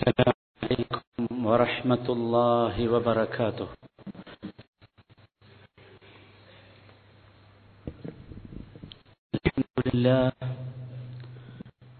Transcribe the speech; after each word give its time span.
السلام 0.00 0.40
عليكم 0.64 1.44
ورحمة 1.44 2.06
الله 2.08 2.74
وبركاته. 2.88 3.68
الحمد 9.36 9.76
لله 9.84 10.32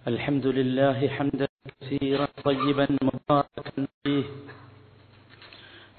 الحمد 0.08 0.46
لله 0.46 0.98
حمدا 1.08 1.48
كثيرا 1.68 2.26
طيبا 2.40 2.86
مباركا 3.04 3.84
فيه. 4.04 4.24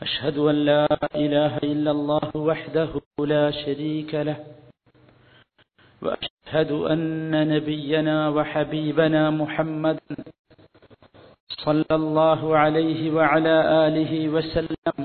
أشهد 0.01 0.37
أن 0.41 0.57
لا 0.65 0.89
إله 1.13 1.53
إلا 1.57 1.91
الله 1.91 2.29
وحده 2.33 2.91
لا 3.19 3.51
شريك 3.53 4.09
له. 4.15 4.37
وأشهد 6.01 6.71
أن 6.71 7.01
نبينا 7.45 8.29
وحبيبنا 8.29 9.29
محمدا 9.29 10.40
صلى 11.65 11.93
الله 12.01 12.41
عليه 12.57 13.01
وعلى 13.11 13.55
آله 13.87 14.29
وسلم. 14.29 14.97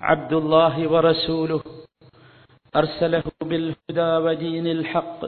عبد 0.00 0.32
الله 0.32 0.76
ورسوله. 0.92 1.62
أرسله 2.76 3.24
بالهدى 3.44 4.10
ودين 4.24 4.66
الحق 4.66 5.20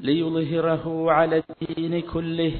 ليظهره 0.00 0.84
على 1.12 1.36
الدين 1.44 2.00
كله 2.12 2.54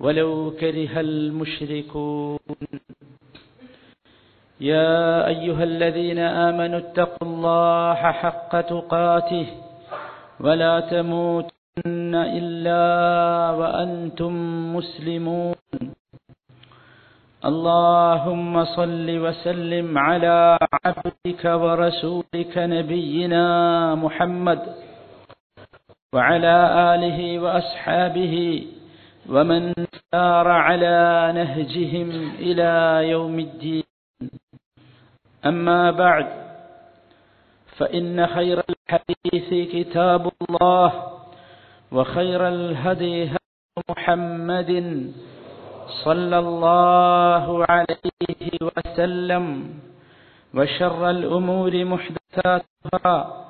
ولو 0.00 0.52
كره 0.60 1.00
المشركون. 1.00 2.38
يا 4.60 5.26
أيها 5.32 5.64
الذين 5.64 6.18
آمنوا 6.18 6.78
اتقوا 6.78 7.28
الله 7.28 7.94
حق 7.94 8.52
تقاته 8.60 9.46
ولا 10.40 10.74
تموتن 10.92 11.61
إلا 12.14 12.84
وأنتم 13.56 14.32
مسلمون. 14.76 15.56
اللهم 17.44 18.64
صل 18.64 19.08
وسلم 19.08 19.98
على 19.98 20.58
عبدك 20.84 21.44
ورسولك 21.44 22.54
نبينا 22.58 23.46
محمد 23.94 24.60
وعلى 26.14 26.56
آله 26.94 27.18
وأصحابه 27.38 28.34
ومن 29.28 29.72
سار 30.12 30.48
على 30.48 31.32
نهجهم 31.34 32.08
إلى 32.38 32.72
يوم 33.08 33.38
الدين. 33.38 33.84
أما 35.46 35.90
بعد 35.90 36.28
فإن 37.76 38.26
خير 38.26 38.60
الحديث 38.60 39.48
كتاب 39.72 40.30
الله. 40.36 41.21
وخير 41.92 42.48
الهدي 42.48 43.24
هدي 43.24 43.38
محمد 43.90 44.72
صلى 46.04 46.38
الله 46.38 47.66
عليه 47.68 48.58
وسلم 48.62 49.44
وشر 50.54 51.10
الأمور 51.10 51.84
محدثاتها 51.84 53.46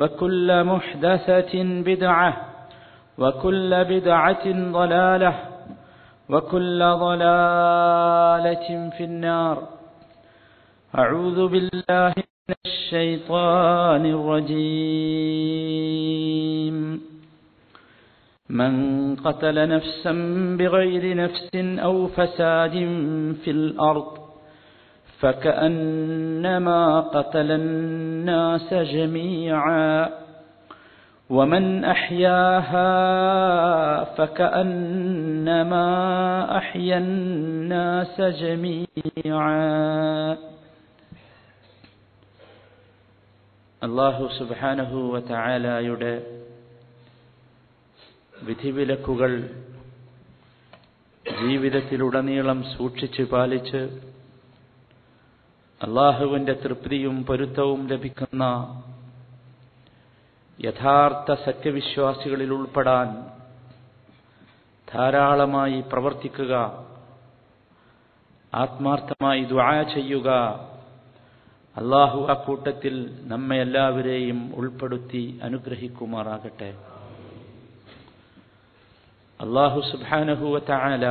وكل 0.00 0.64
محدثة 0.64 1.54
بدعة 1.88 2.32
وكل 3.18 3.84
بدعة 3.84 4.72
ضلالة 4.72 5.34
وكل 6.30 6.80
ضلالة 7.06 8.68
في 8.96 9.04
النار. 9.04 9.68
أعوذ 10.98 11.48
بالله 11.48 12.14
من 12.48 12.54
الشيطان 12.66 14.06
الرجيم. 14.06 15.12
من 18.52 19.16
قتل 19.16 19.68
نفسا 19.68 20.12
بغير 20.58 21.16
نفس 21.16 21.50
أو 21.54 22.06
فساد 22.06 22.72
في 23.44 23.50
الأرض 23.50 24.18
فكأنما 25.20 27.00
قتل 27.00 27.50
الناس 27.50 28.74
جميعا 28.74 30.08
ومن 31.30 31.84
أحياها 31.84 32.84
فكأنما 34.04 35.86
أحيا 36.58 36.98
الناس 36.98 38.20
جميعا. 38.20 39.52
الله 43.84 44.28
سبحانه 44.38 45.10
وتعالى 45.10 45.84
يدعي 45.86 46.41
വിധിവിലക്കുകൾ 48.46 49.32
ജീവിതത്തിലുടനീളം 51.24 52.58
സൂക്ഷിച്ചു 52.72 53.24
പാലിച്ച് 53.32 53.80
അള്ളാഹുവിന്റെ 55.80 56.54
തൃപ്തിയും 56.64 57.16
പൊരുത്തവും 57.28 57.80
ലഭിക്കുന്ന 57.92 58.44
യഥാർത്ഥ 60.58 61.32
സത്യവിശ്വാസികളിൽ 61.46 62.50
ഉൾപ്പെടാൻ 62.58 63.08
ധാരാളമായി 64.88 65.78
പ്രവർത്തിക്കുക 65.92 66.54
ആത്മാർത്ഥമായി 68.52 69.42
ദുആ 69.52 69.70
ചെയ്യുക 69.94 70.28
അള്ളാഹു 71.76 72.18
ആ 72.32 72.34
കൂട്ടത്തിൽ 72.46 72.94
നമ്മെ 73.24 73.56
എല്ലാവരെയും 73.56 74.40
ഉൾപ്പെടുത്തി 74.54 75.22
അനുഗ്രഹിക്കുമാറാകട്ടെ. 75.42 76.70
അള്ളാഹു 79.41 79.79
സുബാനഹുവ 79.91 80.61
താല 80.69 81.05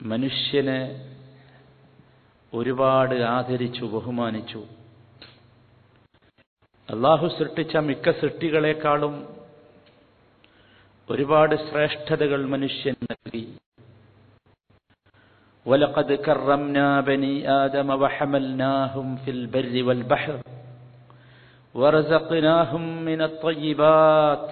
മനുഷ്യനെ 0.00 0.80
ഒരുപാട് 2.52 3.14
ആദരിച്ചു 3.30 3.84
ബഹുമാനിച്ചു 3.94 4.60
അള്ളാഹു 6.88 7.26
സൃഷ്ടിച്ച 7.38 7.76
മിക്ക 7.88 8.12
സൃഷ്ടികളെക്കാളും 8.20 9.14
ഒരുപാട് 11.08 11.56
ശ്രേഷ്ഠതകൾ 11.68 12.42
മനുഷ്യൻ 12.54 12.98
നൽകി 13.12 13.44
ولقد 15.66 16.08
كرمنا 16.26 16.88
بني 17.02 17.34
آدم 17.64 17.88
وحملناهم 18.02 19.06
في 19.16 19.30
البر 19.30 19.74
والبحر 19.86 20.36
ورزقناهم 21.74 22.82
من 23.02 23.20
الطيبات 23.22 24.46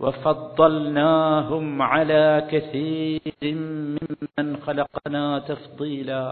وفضلناهم 0.00 1.64
على 1.84 2.24
كثير 2.52 3.20
ممن 3.44 4.46
خلقنا 4.58 5.24
تفضيلا 5.40 6.26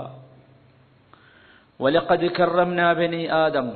ولقد 1.80 2.20
كرمنا 2.36 2.86
بني 2.94 3.22
آدم 3.46 3.68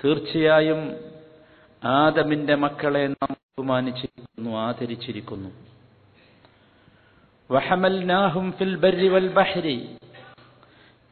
തീർച്ചയായും 0.00 0.80
ആദമിന്റെ 1.82 2.54
മക്കളെ 2.62 3.04
നാം 3.12 3.30
ബഹുമാനിച്ചിരിക്കുന്നു 3.36 4.50
ആദരിച്ചിരിക്കുന്നു 4.64 5.50
വഹമൽനാഹും 7.50 8.46
ഫിൽ 8.58 8.74
ബർരി 8.82 9.08
വൽ 9.14 9.28
ബഹ്രി 9.38 9.76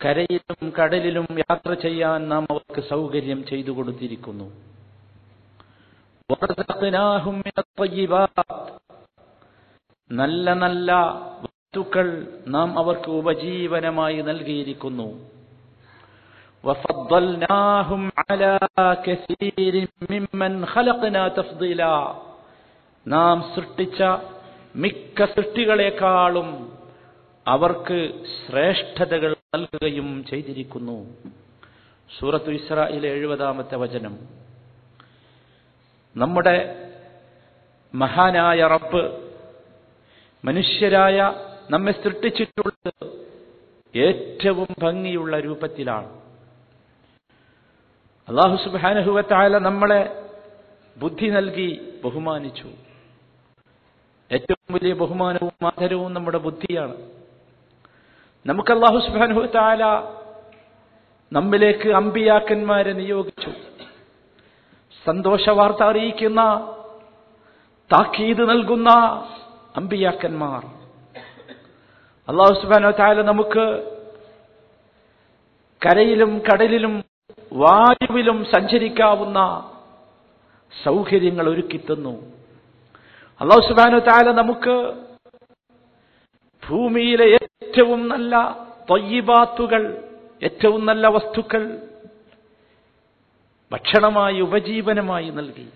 കരയിലും 0.00 0.62
കടലിലും 0.78 1.26
യാത്ര 1.42 1.72
ചെയ്യാൻ 1.84 2.20
നാം 2.32 2.44
അവർക്ക് 2.52 2.82
സൗകര്യം 2.92 3.40
ചെയ്തു 3.50 3.72
കൊടുത്തിരിക്കുന്നു 3.76 4.46
നല്ല 10.11 10.53
നല്ല 10.53 10.91
വസ്തുക്കൾ 11.41 12.27
നാം 12.47 12.79
അവർക്ക് 12.79 13.11
ഉപജീവനമായി 13.11 14.21
നൽകിയിരിക്കുന്നു. 14.21 15.29
നാം 23.07 23.51
സൃഷ്ടിച്ച 23.55 24.03
മിക്ക 24.75 25.25
സൃഷ്ടികളെക്കാളും 25.25 26.77
അവർക്ക് 27.47 28.25
ശ്രേഷ്ഠതകൾ 28.47 29.35
നൽകുകയും 29.55 30.25
ചെയ്തിരിക്കുന്നു. 30.29 31.15
സൂറത്തു 32.19 32.51
ഇസ്രായിലെ 32.51 33.09
എഴുപതാമത്തെ 33.09 33.75
വചനം. 33.75 34.46
നമ്മുടെ 36.17 36.75
മഹാനായ 37.93 38.67
റബ്ബ് 38.67 39.31
മനുഷ്യരായ 40.45 41.33
നമ്മെ 41.69 41.91
സൃഷ്ടിച്ചിട്ടുള്ളത് 41.91 43.25
ഏറ്റവും 43.97 44.67
ഭംഗിയുള്ള 44.81 45.39
രൂപത്തിലാണ്. 45.39 46.21
അള്ളാഹു 48.29 48.63
സുബാനഹുവത്തായ 48.63 49.47
നമ്മളെ 49.47 50.25
ബുദ്ധി 50.97 51.29
നൽകി 51.29 51.99
ബഹുമാനിച്ചു. 52.03 52.67
ഏറ്റവും 54.31 54.73
വലിയ 54.73 54.93
ബഹുമാനവും 54.93 55.65
ആദരവും 55.65 56.13
നമ്മുടെ 56.13 56.37
ബുദ്ധിയാണ്. 56.37 56.95
നമുക്ക് 58.45 58.71
അള്ളാഹു 58.71 59.07
സുബാനഹുവത്തായ 59.07 60.03
നമ്മിലേക്ക് 61.33 61.89
അമ്പിയാക്കന്മാരെ 61.89 62.93
നിയോഗിച്ചു. 62.93 63.66
സന്തോഷ 65.07 65.49
വാർത്ത 65.57 65.81
അറിയിക്കുന്ന 65.83 66.41
താക്കീത് 67.89 68.41
നൽകുന്ന 68.49 68.89
അമ്പിയാക്കന്മാർ. 69.75 70.61
അള്ളാഹു 72.27 72.53
സുബാനോ 72.61 72.89
താല 72.99 73.21
നമുക്ക് 73.23 73.65
കരയിലും 75.81 76.31
കടലിലും 76.47 76.93
വായുവിലും 77.55 78.37
സഞ്ചരിക്കാവുന്ന 78.53 79.39
സൗകര്യങ്ങൾ 80.73 81.45
ഒരുക്കിത്തന്നു 81.53 82.13
അള്ളാഹു 83.41 83.63
സുബാനോ 83.67 83.99
താല 84.09 84.31
നമുക്ക് 84.33 84.75
ഭൂമിയിലെ 86.63 87.27
ഏറ്റവും 87.37 88.01
നല്ല 88.07 88.33
തൊയ്യബാത്തുകൾ 88.89 89.83
ഏറ്റവും 90.41 90.81
നല്ല 90.85 91.07
വസ്തുക്കൾ 91.07 91.63
ഭക്ഷണമായി 93.71 94.39
ഉപജീവനമായി 94.39 95.29
നൽകി. 95.29 95.69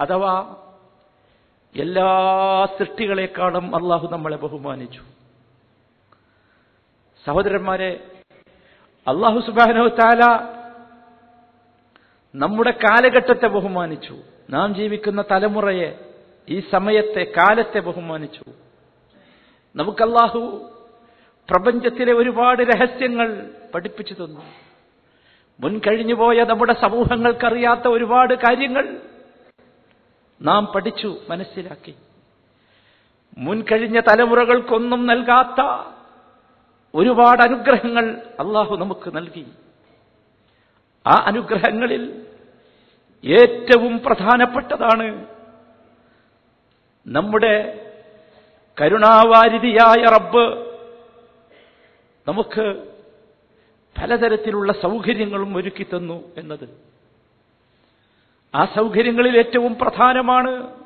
അഥവാ 0.00 0.56
എല്ലാ 1.76 2.08
സൃഷ്ടികളെക്കാളും 2.78 3.76
അള്ളാഹു 3.76 4.08
നമ്മളെ 4.12 4.36
ബഹുമാനിച്ചു. 4.36 5.02
സഹോദരന്മാരെ 7.26 8.10
അള്ളാഹു 9.08 9.40
സുബാനോ 9.40 9.88
താല 9.88 10.48
നമ്മുടെ 12.34 12.70
കാലഘട്ടത്തെ 12.70 13.46
ബഹുമാനിച്ചു. 13.46 14.18
നാം 14.50 14.74
ജീവിക്കുന്ന 14.74 15.24
തലമുറയെ 15.30 16.10
ഈ 16.48 16.62
സമയത്തെ 16.72 17.32
കാലത്തെ 17.36 17.78
ബഹുമാനിച്ചു. 17.78 18.44
നമുക്കല്ലാഹു 19.76 20.70
പ്രപഞ്ചത്തിലെ 21.50 22.12
ഒരുപാട് 22.12 22.62
രഹസ്യങ്ങൾ 22.62 23.50
പഠിപ്പിച്ചു 23.74 24.14
തന്നു. 24.14 24.40
മുൻകഴിഞ്ഞുപോയ 25.60 26.44
നമ്മുടെ 26.44 26.72
സമൂഹങ്ങൾക്കറിയാത്ത 26.80 27.88
ഒരുപാട് 27.88 28.34
കാര്യങ്ങൾ 28.34 29.00
നാം 30.42 30.66
പഠിച്ചു 30.66 31.18
മനസ്സിലാക്കി. 31.28 31.94
മുൻകഴിഞ്ഞ 33.38 34.00
തലമുറകൾക്കൊന്നും 34.00 35.06
നൽകാത്ത 35.06 35.90
ഒരുപാട് 36.94 37.42
അനുഗ്രഹങ്ങൾ 37.42 38.04
അള്ളാഹു 38.40 38.76
നമുക്ക് 38.76 39.16
നൽകി. 39.16 39.46
ആ 41.06 41.24
അനുഗ്രഹങ്ങളിൽ 41.26 42.26
ഏറ്റവും 43.24 44.00
പ്രധാനപ്പെട്ടതാണ് 44.00 45.26
നമ്മുടെ 47.06 47.80
കരുണാവാരിതിയായ 48.80 50.04
റബ്ബ് 50.04 50.44
നമുക്ക് 52.28 52.93
പലതരത്തിലുള്ള 53.98 54.72
സൗകര്യങ്ങളും 54.72 55.56
ഒരുക്കിത്തന്നു 55.56 56.24
എന്നത്. 56.36 56.82
ആ 58.54 58.64
സൗകര്യങ്ങളിൽ 58.64 59.38
ഏറ്റവും 59.38 59.74
പ്രധാനമാണ് 59.74 60.80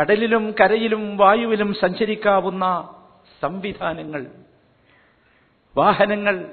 കടലിലും 0.00 0.54
കരയിലും 0.60 1.16
വായുവിലും 1.16 1.74
സഞ്ചരിക്കാവുന്ന 1.74 2.94
സംവിധാനങ്ങൾ 3.42 4.26
വാഹനങ്ങൾ 5.76 6.50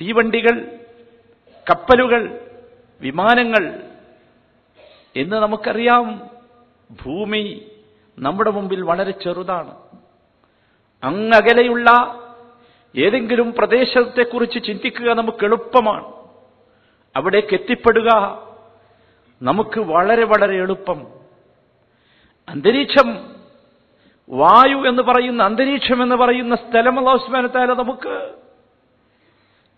തീവണ്ടികൾ 0.00 0.78
കപ്പലുകൾ 1.70 2.50
വിമാനങ്ങൾ 3.00 3.90
എന്ന് 5.16 5.36
നമുക്കറിയാം. 5.36 6.30
ഭൂമി 7.04 7.70
നമ്മുടെ 8.18 8.50
മുമ്പിൽ 8.50 8.82
വളരെ 8.82 9.10
ചെറുതാണ്. 9.10 9.82
അങ്ങകലെയുള്ള 11.04 12.18
ഏതെങ്കിലും 12.96 13.52
പ്രദേശത്തെക്കുറിച്ച് 13.52 14.64
ചിന്തിക്കുക 14.64 15.12
നമുക്ക് 15.12 15.44
എളുപ്പമാണ്. 15.44 16.12
അവിടേക്ക് 17.16 17.54
എത്തിപ്പെടുക 17.54 18.08
നമുക്ക് 19.42 19.80
വളരെ 19.80 20.24
വളരെ 20.24 20.56
എളുപ്പം. 20.56 21.06
അന്തരീക്ഷം 22.48 23.34
വായു 24.28 24.88
എന്ന് 24.88 25.02
പറയുന്ന 25.02 25.42
അന്തരീക്ഷം 25.42 26.02
എന്ന് 26.02 26.14
പറയുന്ന 26.14 26.54
സ്ഥലം 26.54 27.08
അവസ്മാനത്താല 27.08 27.72
നമുക്ക് 27.72 28.30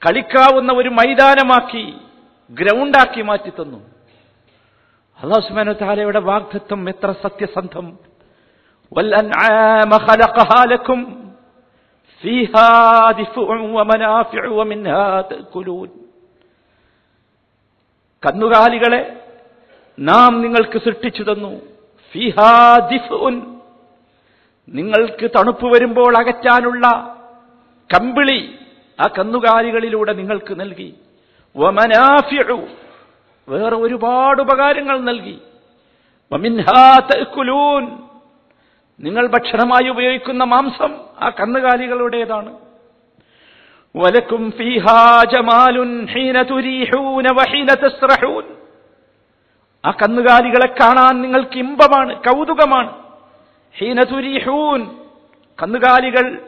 കളിക്കാവുന്ന 0.06 0.72
ഒരു 0.72 0.88
മൈതാനമാക്കി 0.88 1.94
ഗ്രൗണ്ടാക്കി 2.50 3.22
മാറ്റി 3.22 3.50
തന്നു. 3.50 3.78
അള്ളാഹുസ്മാനത്താലയുടെ 5.22 6.20
വാഗ്ദത്വം 6.20 6.88
എത്ര 6.88 7.12
സത്യസന്ധം. 7.12 7.98
വല്ലൻ 8.92 9.30
കന്നുകാലികളെ 18.26 19.20
നാം 19.98 20.42
നിങ്ങൾക്ക് 20.42 20.78
സൃഷ്ടിച്ചു 20.78 21.22
തന്നു. 21.22 21.60
നിങ്ങൾക്ക് 24.68 25.30
തണുപ്പ് 25.30 25.66
വരുമ്പോൾ 25.66 26.18
അകറ്റാനുള്ള 26.18 27.16
കമ്പിളി 27.94 28.58
ആ 29.00 29.08
കന്നുകാലികളിലൂടെ 29.18 30.12
നിങ്ങൾക്ക് 30.12 30.60
നൽകി. 30.60 30.94
വേറെ 33.48 33.76
ഒരുപാട് 33.76 34.40
ഉപകാരങ്ങൾ 34.40 35.00
നൽകി. 35.00 35.38
നിങ്ങൾ 39.00 39.26
ഭക്ഷണമായി 39.26 39.90
ഉപയോഗിക്കുന്ന 39.90 40.44
മാംസം 40.44 41.03
ആ 41.22 41.28
കന്നുകാലികളുടേതാണ്. 41.28 42.54
വലക്കും 43.96 44.52
ആ 49.86 49.90
കന്നുകാലികളെ 49.90 50.66
കാണാൻ 50.66 51.22
നിങ്ങൾക്ക് 51.22 51.58
ഇമ്പമാണ് 51.58 52.14
കൗതുകമാണ്. 52.16 52.92
ഹീനതുരീഹൂൻ 53.78 54.86
കന്നുകാലികൾ 55.62 56.42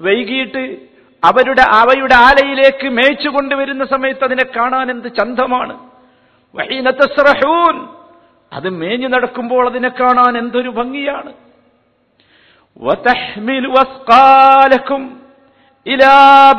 വൈകിട്ട് 0.00 0.78
അവരുടെ 1.24 1.62
അവയുടെ 1.62 2.14
ആലയിലേക്ക് 2.14 2.88
മേച്ചു 2.88 3.28
കൊണ്ടുവരുന്ന 3.28 3.84
സമയത്ത് 3.84 4.24
അതിനെ 4.24 4.44
കാണാൻ 4.56 4.90
എന്ത് 4.90 5.08
ചന്തമാണ്. 5.08 5.90
വഹീന 6.54 6.90
അത് 8.52 8.68
മേഞ്ഞു 8.70 9.08
നടക്കുമ്പോൾ 9.08 9.68
അതിനെ 9.68 9.88
കാണാൻ 9.88 10.38
എന്തൊരു 10.38 10.68
ഭംഗിയാണ്. 10.68 11.32
وتحمل 12.79 13.65
أثقالكم 13.77 15.01
إلى 15.85 16.11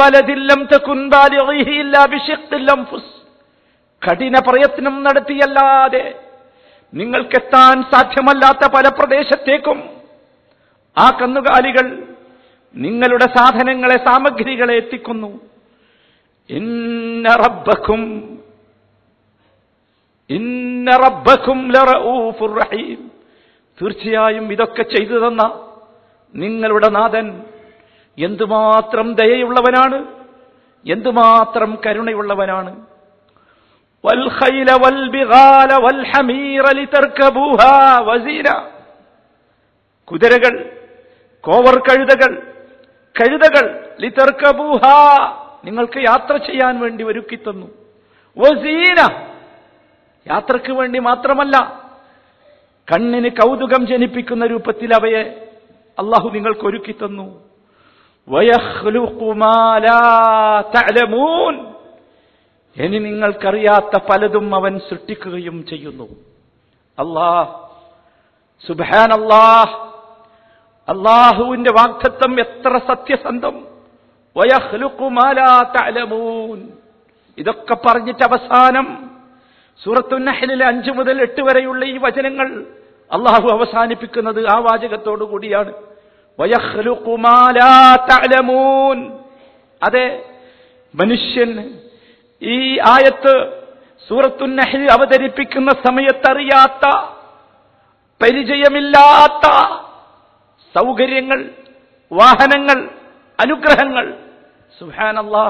بلد 0.02 0.28
لم 0.50 0.60
تكن 0.66 1.00
بالغيه 1.12 1.68
إلا 1.80 2.00
بشق 2.06 2.50
الأنفس 2.54 3.06
കഠിന 4.02 4.36
പ്രയത്നം 4.46 4.94
നടത്തിയല്ലാതെ 5.06 6.04
നിങ്ങൾക്കെത്താൻ 6.92 7.76
സാധ്യമല്ലാത്ത 7.92 8.62
പല 8.74 8.86
പ്രദേശത്തേക്കും 8.98 9.78
ആ 10.96 11.06
കന്നുകാലികൾ 11.18 11.86
നിങ്ങളുടെ 12.74 13.26
സാധനങ്ങളെ 13.36 13.98
സാമഗ്രികളെ 14.08 14.74
എത്തിക്കുന്നു 14.82 15.30
ഇന്ന 16.50 17.26
റബ്ബക്കും 17.42 18.02
ഇന്ന 20.30 20.96
റബ്ബക്കും 21.04 21.60
ലറഊഫുർ 21.74 22.52
റഹീം 22.60 23.00
തീർച്ചയായും 23.78 24.46
ഇതൊക്കെ 24.54 24.84
ചെയ്തു 24.94 25.16
തന്ന 25.24 25.42
നിങ്ങളുടെ 26.35 26.89
നാഥൻ 26.89 27.41
എന്തുമാത്രം 28.17 29.13
ദയയുള്ളവനാണ്? 29.13 30.05
എന്തുമാത്രം 30.91 31.77
കരുണയുള്ളവനാണ്? 31.85 32.85
കുതിരകൾ 40.05 40.79
കോവർ 41.41 41.79
കഴുതകൾ 41.79 42.53
കഴുതകൾ 43.19 43.95
ലിതർക്കബൂഹ 43.99 44.81
നിങ്ങൾക്ക് 45.65 45.97
യാത്ര 45.97 46.37
ചെയ്യാൻ 46.37 46.79
വേണ്ടി 46.79 47.03
ഒരുക്കി 47.03 47.35
തന്നു. 47.35 47.67
വസീന 48.37 49.27
യാത്രയ്ക്ക് 50.27 50.71
വേണ്ടി 50.71 50.99
മാത്രമല്ല 50.99 51.85
കണ്ണിന് 52.93 53.29
കൗതുകം 53.29 53.87
ജനിപ്പിക്കുന്ന 53.87 54.45
രൂപത്തിൽ 54.45 54.93
അവയെ 54.95 55.46
അള്ളാഹു 55.97 56.29
നിങ്ങൾക്ക് 56.29 56.65
ഒരുക്കി 56.67 56.91
തന്നു 56.91 57.27
ഇനി 62.77 62.97
നിങ്ങൾക്കറിയാത്ത 62.97 63.95
പലതും 64.09 64.55
അവൻ 64.55 64.79
സൃഷ്ടിക്കുകയും 64.79 65.65
ചെയ്യുന്നു. 65.65 66.07
അള്ളാഹ് 66.97 67.49
സുബാൻ 68.67 69.09
അള്ളാഹ് 69.19 69.73
അള്ളാഹുവിന്റെ 70.87 71.71
വാഗ്ദത്വം 71.77 72.39
എത്ര 72.39 72.77
സത്യസന്ധം. 72.87 73.55
ഇതൊക്കെ 77.37 77.75
പറഞ്ഞിട്ട് 77.75 78.23
അവസാനം 78.23 79.09
സൂറത്തുന്നഹലിലെ 79.83 80.65
അഞ്ചു 80.65 80.91
മുതൽ 80.91 81.21
എട്ട് 81.21 81.41
വരെയുള്ള 81.41 81.85
ഈ 81.85 81.97
വചനങ്ങൾ 81.97 82.65
അള്ളാഹു 83.11 83.47
അവസാനിപ്പിക്കുന്നത് 83.51 84.47
ആ 84.47 84.59
വാചകത്തോടു 84.59 85.23
കൂടിയാണ്. 85.23 85.73
അതെ 89.83 90.25
മനുഷ്യൻ 90.95 91.79
ഈ 92.41 92.79
ആയത്ത് 92.79 93.63
സൂറത്തുന്നഹൽ 94.07 94.87
അവതരിപ്പിക്കുന്ന 94.91 95.71
സമയത്തറിയാത്ത 95.87 96.85
പരിചയമില്ലാത്ത 98.21 99.45
സൗകര്യങ്ങൾ 100.75 101.39
വാഹനങ്ങൾ 102.11 102.89
അനുഗ്രഹങ്ങൾ. 103.39 104.05
സുഹാനല്ലാ 104.79 105.45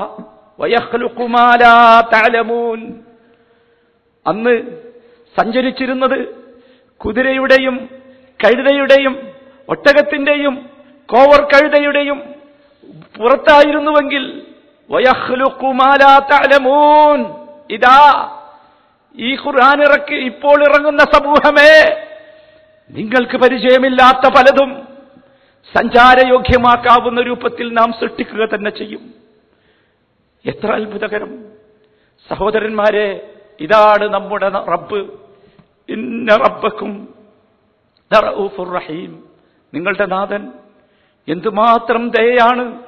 അന്ന് 4.26 4.56
സഞ്ചരിച്ചിരുന്നത് 5.36 6.47
കുതിരയുടെയും 7.06 7.90
കഴുതയുടെയും 8.46 9.30
ഒട്ടകത്തിന്റെയും 9.70 10.70
കോവർ 11.06 11.42
കഴുതയുടെയും 11.42 12.24
പുറത്തായിരുന്നുവെങ്കിൽ 13.18 14.48
ഇതാ 17.72 18.34
ഈ 19.16 19.36
ഖുർആൻ 19.36 19.82
ഇറക്കി 19.82 20.16
ഇപ്പോൾ 20.16 20.62
ഇറങ്ങുന്ന 20.62 21.00
സമൂഹമേ. 21.00 22.06
നിങ്ങൾക്ക് 22.90 23.38
പരിചയമില്ലാത്ത 23.38 24.30
പലതും 24.30 24.88
സഞ്ചാരയോഗ്യമാക്കാവുന്ന 25.78 27.22
രൂപത്തിൽ 27.22 27.74
നാം 27.74 27.94
സൃഷ്ടിക്കുക 27.94 28.46
തന്നെ 28.46 28.70
ചെയ്യും. 28.70 29.14
എത്ര 30.46 30.72
അത്ഭുതകരം. 30.72 31.46
സഹോദരന്മാരെ 32.30 33.30
ഇതാണ് 33.60 34.14
നമ്മുടെ 34.14 34.50
റബ്ബ്. 34.50 35.27
ഇന്ന 35.90 36.36
റബ്ബക്കും 36.36 37.14
റഊഫുർ 38.24 38.70
റഹീം. 38.70 39.24
നിങ്ങളുടെ 39.74 40.06
നാഥൻ 40.06 40.52
എന്തുമാത്രം 41.28 42.10
ദയയാണ് 42.10 42.84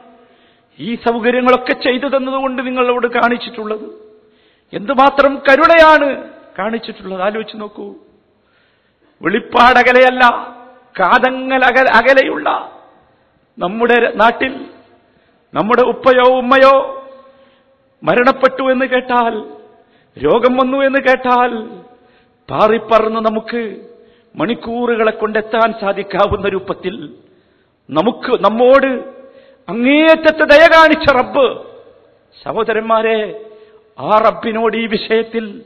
ഈ 0.79 0.95
സൗകര്യങ്ങളൊക്കെ 0.95 1.73
ചെയ്തു 1.73 2.07
തന്നതുകൊണ്ട് 2.07 2.61
നിങ്ങളോട് 2.67 3.07
കാണിച്ചിട്ടുള്ളത്? 3.07 3.87
എന്തുമാത്രം 4.73 5.35
കരുണയാണ് 5.35 6.29
കാണിച്ചിട്ടുള്ളത്? 6.59 7.21
ആലോചിച്ച് 7.21 7.61
നോക്കൂ. 7.61 7.95
വെളിപ്പാടകലയല്ല 9.21 10.25
കാതങ്ങൽ 10.99 11.65
അക 11.65 11.79
അകലെയുള്ള 11.79 12.49
നമ്മുടെ 13.59 14.13
നാട്ടിൽ 14.15 14.65
നമ്മുടെ 15.53 15.81
ഉപ്പയോ 15.81 16.37
ഉമ്മയോ 16.37 16.95
മരണപ്പെട്ടു 18.03 18.71
എന്ന് 18.71 18.85
കേട്ടാൽ 18.85 19.33
രോഗം 20.17 20.57
വന്നു 20.57 20.77
എന്ന് 20.77 20.99
കേട്ടാൽ 20.99 21.79
പാറിപ്പറന്ന് 22.51 23.19
നമുക്ക് 23.19 23.75
മണിക്കൂറുകളെ 24.35 25.11
കൊണ്ടെത്താൻ 25.11 25.73
സാധിക്കാവുന്ന 25.81 26.49
രൂപത്തിൽ 26.49 27.13
നമുക്ക് 27.89 28.31
നമ്മോട് 28.39 29.19
അങ്ങേറ്റത്തെ 29.69 30.45
ദയ 30.45 30.67
കാണിച്ച 30.75 31.13
റബ്ബ് 31.13 31.61
സഹോദരന്മാരെ 32.43 33.45
ആ 33.99 34.17
റബ്ബിനോട് 34.17 34.77
ഈ 34.77 34.85
വിഷയത്തിൽ 34.85 35.61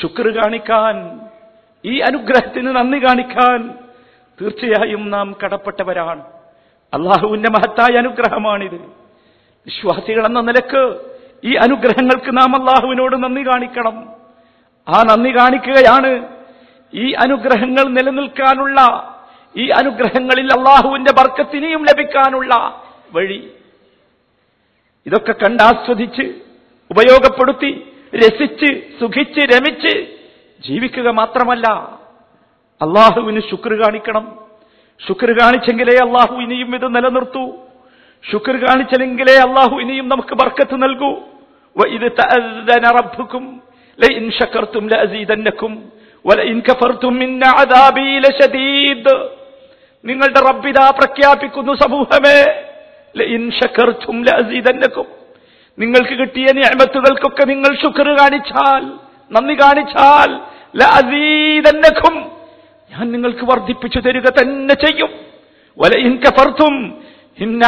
ശുക്ർ 0.00 0.30
കാണിക്കാൻ 0.30 1.20
ഈ 1.84 1.98
അനുഗ്രഹത്തിന് 1.98 2.68
നന്ദി 2.68 2.98
കാണിക്കാൻ 2.98 3.74
തീർച്ചയായും 4.42 5.10
നാം 5.10 5.36
കടപ്പെട്ടവരാണ്. 5.44 6.22
അള്ളാഹുവിന്റെ 6.94 7.50
മഹത്തായ 7.50 7.98
അനുഗ്രഹമാണിത്. 7.98 8.80
വിശ്വാസികൾ 9.66 10.26
എന്ന 10.26 10.40
നിലയ്ക്ക് 10.40 11.00
ഈ 11.44 11.54
അനുഗ്രഹങ്ങൾക്ക് 11.54 12.36
നാം 12.36 12.56
അള്ളാഹുവിനോട് 12.56 13.22
നന്ദി 13.22 13.46
കാണിക്കണം. 13.46 14.19
ആ 14.88 15.02
നന്ദി 15.02 15.30
കാണിക്കുകയാണ്. 15.30 16.28
ഈ 16.94 17.12
അനുഗ്രഹങ്ങൾ 17.12 17.88
നിലനിൽക്കാനുള്ള 17.88 18.78
ഈ 19.56 19.68
അനുഗ്രഹങ്ങളിൽ 19.68 20.48
അള്ളാഹുവിന്റെ 20.58 21.12
ബർക്കത്തിനെയും 21.12 21.82
ലഭിക്കാനുള്ള 21.82 22.82
വഴി. 23.12 23.50
ഇതൊക്കെ 25.06 25.32
കണ്ടാസ്വദിച്ച് 25.32 26.22
ഉപയോഗപ്പെടുത്തി 26.90 27.92
രസിച്ച് 28.14 28.82
സുഖിച്ച് 29.00 29.40
രമിച്ച് 29.40 30.06
ജീവിക്കുക 30.66 31.08
മാത്രമല്ല. 31.08 31.68
അള്ളാഹുവിന് 32.82 33.40
ശുക്ർ 33.50 33.74
കാണിക്കണം. 33.74 34.38
ശുക്ർ 35.08 35.32
കാണിച്ചെങ്കിലേ 35.32 35.96
അള്ളാഹു 36.06 36.34
ഇനിയും 36.40 36.74
ഇത് 36.74 36.94
നിലനിർത്തൂ. 36.96 37.44
ശുക്ർ 38.32 38.56
കാണിച്ചെങ്കിലേ 38.56 39.36
അള്ളാഹു 39.48 39.80
ഇനിയും 39.80 40.08
നമുക്ക് 40.08 40.34
ബർക്കത്ത് 40.34 40.82
നൽകൂ. 40.82 41.10
ഇത് 41.76 42.12
റബ്ബുക്കും 42.98 43.62
ലഇൻ 44.02 44.30
ശകർത്തും 44.30 44.88
ലഅസീദന്നക്കും 44.88 45.92
വലഇൻ 46.26 46.60
കഫർത്തും 46.60 47.14
മിന്ന 47.14 47.46
അദാബി 47.46 48.18
ലശദീദ്. 48.18 49.28
നിങ്ങളുടെ 50.04 50.40
റബ്ബിതാ 50.40 50.90
പ്രഖ്യാപിക്കുന്നു 50.90 51.72
സമൂഹമേ. 51.72 52.62
ലൈൻ 53.16 53.50
ശകർത്തും 53.50 54.24
ലഅസീദന്നക്കും. 54.24 55.06
നിങ്ങൾക്ക് 55.78 56.14
കിട്ടിയ 56.18 56.46
നിയമത്തുകൾക്കൊക്കെ 56.54 57.44
നിങ്ങൾ 57.44 57.76
ശുക്ർ 57.82 58.08
കാണിച്ചാൽ 58.08 58.84
നന്ദി 59.32 59.54
കാണിച്ചാൽ 59.54 60.40
ലഅസീദന്നക്കും. 60.76 62.32
ഞാൻ 62.90 63.12
നിങ്ങൾക്ക് 63.12 63.44
വർദ്ധിപ്പിച്ചു 63.44 63.98
തരിക 63.98 64.24
തന്നെ 64.24 64.74
ചെയ്യും. 64.74 65.10
വലയിൻ 65.78 66.16
കഫർത്തും 66.16 67.02
ഇന്ന 67.38 67.66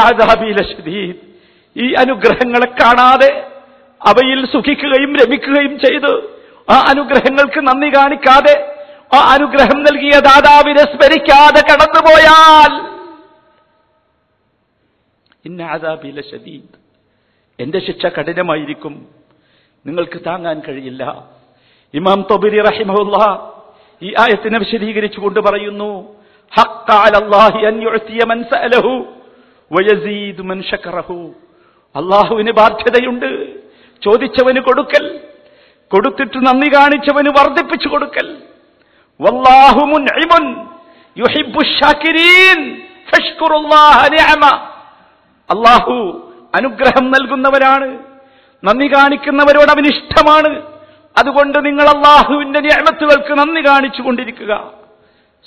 ഈ 1.76 1.92
അനുഗ്രഹങ്ങളെ 1.92 2.66
കാണാതെ 2.66 3.51
അവയിൽ 4.06 4.46
സുഖിക്കുകയും 4.52 5.16
രമിക്കുകയും 5.16 5.80
ചെയ്ത്. 5.80 6.42
ആ 6.70 6.84
അനുഗ്രഹങ്ങൾക്ക് 6.88 7.60
നന്ദി 7.60 7.88
കാണിക്കാതെ 7.96 8.76
ആ 9.14 9.32
അനുഗ്രഹം 9.32 9.82
നൽകിയ 9.82 10.20
ദാതാവിനെ 10.20 10.78
സ്മരിക്കാതെ 10.78 11.60
കടന്നുപോയാൽ. 11.60 12.92
ഇന്ന 15.44 15.62
അദാബില 15.62 16.20
ഷദീദ് 16.20 16.82
എന്റെ 17.60 17.86
ശിക്ഷ 17.86 18.06
കഠിനമായിരിക്കും. 18.06 19.06
നിങ്ങൾക്ക് 19.86 20.20
താങ്ങാൻ 20.26 20.62
കഴിയില്ല. 20.68 21.30
ഇമാം 21.94 22.24
തൊബിരി 22.30 22.60
റഹിമുള്ള 22.60 23.16
ഈ 24.02 24.14
ആയത്തിനെ 24.20 24.58
വിശദീകരിച്ചുകൊണ്ട് 24.58 25.40
പറയുന്നു 25.40 26.14
അള്ളാഹുവിന് 31.96 32.50
ബാധ്യതയുണ്ട്. 32.50 33.61
ചോദിച്ചവന് 34.04 34.60
കൊടുക്കൽ 34.60 35.20
കൊടുത്തിട്ട് 35.90 36.38
നന്ദി 36.38 36.68
കാണിച്ചവന് 36.74 37.28
വർദ്ധിപ്പിച്ചു 37.28 37.88
കൊടുക്കൽ. 37.88 38.36
അള്ളാഹു 45.52 45.96
അനുഗ്രഹം 46.56 47.10
നൽകുന്നവരാണ് 47.10 47.98
നന്ദി 48.64 48.86
കാണിക്കുന്നവരോട് 48.86 49.70
അവൻ 49.70 49.84
ഇഷ്ടമാണ്. 49.84 50.62
അതുകൊണ്ട് 51.18 51.58
നിങ്ങൾ 51.66 51.86
അള്ളാഹുവിന്റെ 51.88 52.60
നിയമത്തുകൾക്ക് 52.60 53.32
നന്ദി 53.38 53.60
കാണിച്ചു 53.68 54.02
കൊണ്ടിരിക്കുക. 54.02 54.52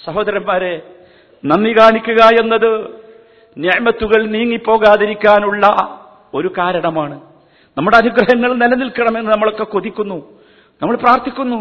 സഹോദരന്മാരെ 0.06 0.82
നന്ദി 1.46 1.72
കാണിക്കുക 1.80 2.22
എന്നത് 2.42 2.72
ഞാമത്തുകൾ 3.58 4.26
നീങ്ങിപ്പോകാതിരിക്കാനുള്ള 4.26 5.66
ഒരു 6.34 6.54
കാരണമാണ്. 6.58 7.22
നമ്മുടെ 7.77 7.98
അനുഗ്രഹങ്ങൾ 7.98 8.53
നിലനിൽക്കണമെന്ന് 8.53 9.32
നമ്മളൊക്കെ 9.32 9.63
കൊതിക്കുന്നു. 9.63 10.17
നമ്മൾ 10.82 10.96
പ്രാർത്ഥിക്കുന്നു 10.96 11.60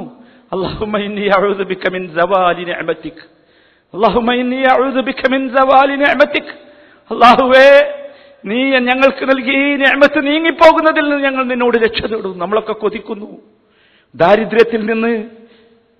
നീ 8.47 8.59
ഞങ്ങൾക്ക് 8.71 9.25
നൽകി 9.30 9.59
ഞമത്ത് 9.83 10.26
നീങ്ങിപ്പോകുന്നതിൽ 10.26 11.04
നിന്ന് 11.04 11.25
ഞങ്ങൾ 11.25 11.44
നിന്നോട് 11.44 11.76
രക്ഷ 11.76 12.00
തേടും 12.06 12.38
നമ്മളൊക്കെ 12.38 12.73
കൊതിക്കുന്നു. 12.73 13.28
ദാരിദ്ര്യത്തിൽ 14.14 14.83
നിന്ന് 14.87 15.12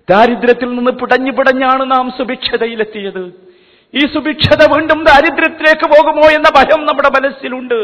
ദാരിദ്ര്യത്തിൽ 0.09 0.69
നിന്ന് 0.69 0.91
പിടഞ്ഞു 0.91 1.31
പിടഞ്ഞാണ് 1.31 1.91
നാം 1.91 2.11
സുഭിക്ഷതയിലെത്തിയത്. 2.17 3.23
ഈ 3.93 3.99
സുഭിക്ഷത 3.99 4.63
വീണ്ടും 4.75 5.03
ദാരിദ്ര്യത്തിലേക്ക് 5.03 5.87
പോകുമോ 5.95 6.25
എന്ന 6.31 6.49
ഭയം 6.57 6.81
നമ്മുടെ 6.85 7.09
മനസ്സിലുണ്ട്. 7.15 7.79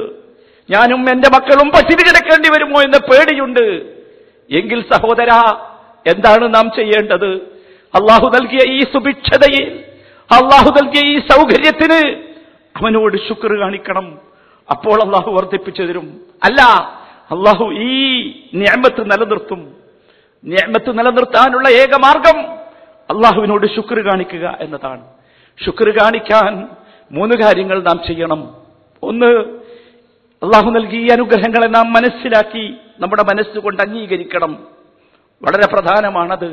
ഞാനും 0.72 1.10
എന്റെ 1.10 1.30
മക്കളും 1.30 1.70
പട്ടിണി 1.70 2.02
കിടക്കേണ്ടി 2.02 2.50
വരുമോ 2.50 2.82
എന്ന 2.82 2.98
പേടിയുണ്ട്. 2.98 3.64
എങ്കിൽ 4.52 4.82
സഹോദര 4.92 5.30
എന്താണ് 6.08 6.56
നാം 6.56 6.72
ചെയ്യേണ്ടത്? 6.76 7.36
അള്ളാഹു 7.96 8.26
നൽകിയ 8.26 8.72
ഈ 8.72 8.80
സുഭിക്ഷതയിൽ 8.80 9.84
അള്ളാഹു 10.32 10.70
നൽകിയ 10.70 11.16
ഈ 11.16 11.20
സൗകര്യത്തിന് 11.20 12.16
അവനോട് 12.82 13.28
ശുക്ർ 13.28 13.60
കാണിക്കണം. 13.60 14.20
അപ്പോൾ 14.70 15.04
അള്ളാഹു 15.04 15.32
വർദ്ധിപ്പിച്ചു 15.32 15.82
തരും. 15.82 16.22
അല്ല 16.44 16.62
അള്ളാഹു 17.32 17.66
ഈ 17.66 18.22
നിയമത്ത് 18.54 19.06
നിലനിർത്തും. 19.06 19.76
നിയമത്ത് 20.46 21.00
നിലനിർത്താനുള്ള 21.00 21.70
ഏക 21.70 21.96
മാർഗം 21.96 22.52
അള്ളാഹുവിനോട് 23.10 23.76
ശുക്ർ 23.76 24.00
കാണിക്കുക 24.00 24.58
എന്നതാണ്. 24.62 25.02
ശുക്ർ 25.66 25.90
കാണിക്കാൻ 25.90 26.68
മൂന്ന് 27.12 27.36
കാര്യങ്ങൾ 27.44 27.84
നാം 27.84 28.00
ചെയ്യണം. 28.08 28.56
ഒന്ന് 29.04 29.61
അള്ളാഹു 30.44 30.72
നൽകിയ 30.72 31.08
അനുഗ്രഹങ്ങളെ 31.12 31.68
നാം 31.68 31.94
മനസ്സിലാക്കി 31.94 32.76
നമ്മുടെ 33.00 33.24
മനസ്സുകൊണ്ട് 33.24 33.84
അംഗീകരിക്കണം. 33.84 34.68
വളരെ 35.44 35.68
പ്രധാനമാണത്. 35.74 36.46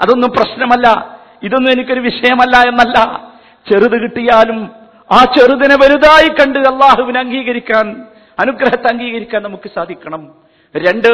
അതൊന്നും 0.00 0.30
പ്രശ്നമല്ല. 0.30 1.18
ഇതൊന്നും 1.42 1.72
എനിക്കൊരു 1.72 2.00
വിഷയമല്ല 2.00 2.68
എന്നല്ല. 2.68 3.28
ചെറുത് 3.70 4.02
കിട്ടിയാലും 4.02 4.70
ആ 5.12 5.24
ചെറുതിനെ 5.38 5.74
വലുതായി 5.74 6.28
കണ്ട് 6.28 6.58
അള്ളാഹുവിനെ 6.58 7.20
അംഗീകരിക്കാൻ 7.20 8.06
അനുഗ്രഹത്തെ 8.40 8.92
അംഗീകരിക്കാൻ 8.92 9.42
നമുക്ക് 9.42 9.70
സാധിക്കണം. 9.74 10.34
രണ്ട് 10.76 11.08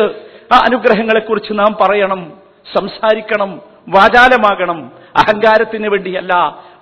ആ 0.54 0.56
അനുഗ്രഹങ്ങളെക്കുറിച്ച് 0.56 1.52
നാം 1.52 1.76
പറയണം 1.80 2.32
സംസാരിക്കണം 2.76 3.60
വാചാലമാകണം. 3.88 4.92
അഹങ്കാരത്തിന് 5.16 5.88
വേണ്ടിയല്ല 5.88 6.32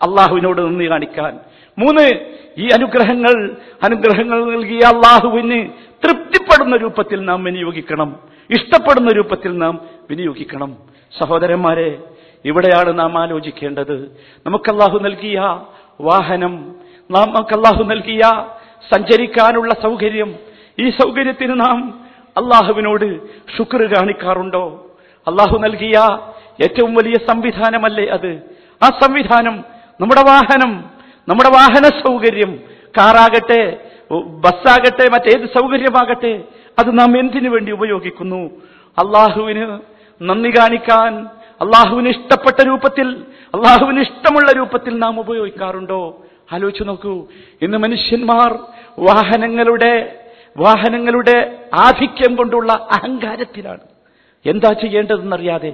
അള്ളാഹുവിനോട് 0.02 0.60
നന്ദി 0.60 0.90
കാണിക്കാൻ. 0.90 1.40
മൂന്ന് 1.78 2.34
ഈ 2.58 2.68
അനുഗ്രഹങ്ങൾ 2.74 3.56
അനുഗ്രഹങ്ങൾ 3.84 4.44
നൽകിയ 4.44 4.80
അള്ളാഹുവിന് 4.86 5.68
തൃപ്തിപ്പെടുന്ന 6.04 6.76
രൂപത്തിൽ 6.76 7.24
നാം 7.24 7.44
വിനിയോഗിക്കണം. 7.44 8.16
ഇഷ്ടപ്പെടുന്ന 8.50 9.10
രൂപത്തിൽ 9.12 9.58
നാം 9.58 9.80
വിനിയോഗിക്കണം. 10.10 10.76
സഹോദരന്മാരെ 11.20 11.98
ഇവിടെയാണ് 12.44 12.98
നാം 12.98 13.18
ആലോചിക്കേണ്ടത്. 13.18 14.16
നമുക്ക് 14.46 14.70
അള്ളാഹു 14.70 14.98
നൽകിയ 14.98 15.60
വാഹനം 16.00 16.76
നാം 17.10 17.34
നമുക്ക് 17.34 17.54
അള്ളാഹു 17.54 17.84
നൽകിയ 17.84 18.20
സഞ്ചരിക്കാനുള്ള 18.94 19.74
സൗകര്യം 19.82 20.34
ഈ 20.80 20.90
സൗകര്യത്തിന് 20.90 21.60
നാം 21.60 22.04
അള്ളാഹുവിനോട് 22.36 23.26
ശുക്ർ 23.56 23.86
കാണിക്കാറുണ്ടോ? 23.86 24.86
അള്ളാഹു 25.28 25.58
നൽകിയ 25.58 26.18
ഏറ്റവും 26.62 26.94
വലിയ 26.94 27.14
സംവിധാനമല്ലേ 27.30 28.06
അത്? 28.06 28.42
ആ 28.82 28.86
സംവിധാനം 29.02 29.64
നമ്മുടെ 30.00 30.20
വാഹനം 30.20 30.93
നമ്മുടെ 31.28 31.50
വാഹന 31.50 31.84
സൗകര്യം 32.00 32.52
കാറാകട്ടെ 32.98 33.60
ബസ്സാകട്ടെ 34.44 35.04
മറ്റേത് 35.12 35.46
സൗകര്യമാകട്ടെ 35.58 36.32
അത് 36.78 36.98
നാം 36.98 37.12
എന്തിനു 37.20 37.48
വേണ്ടി 37.48 37.72
ഉപയോഗിക്കുന്നു? 37.72 38.40
അള്ളാഹുവിന് 38.98 39.64
നന്ദി 40.20 40.50
കാണിക്കാൻ 40.58 41.12
അള്ളാഹുവിന് 41.64 42.08
ഇഷ്ടപ്പെട്ട 42.08 42.66
രൂപത്തിൽ 42.66 43.08
അള്ളാഹുവിന് 43.54 44.00
ഇഷ്ടമുള്ള 44.00 44.48
രൂപത്തിൽ 44.56 44.98
നാം 44.98 45.20
ഉപയോഗിക്കാറുണ്ടോ? 45.20 46.00
ആലോചിച്ചു 46.52 46.84
നോക്കൂ. 46.84 47.14
ഇന്ന് 47.62 47.78
മനുഷ്യന്മാർ 47.78 48.50
വാഹനങ്ങളുടെ 48.98 50.20
വാഹനങ്ങളുടെ 50.58 51.36
ആധിക്യം 51.74 52.32
കൊണ്ടുള്ള 52.36 52.72
അഹങ്കാരത്തിലാണ്. 52.72 53.84
എന്താ 54.44 54.70
ചെയ്യേണ്ടതെന്നറിയാതെ 54.82 55.70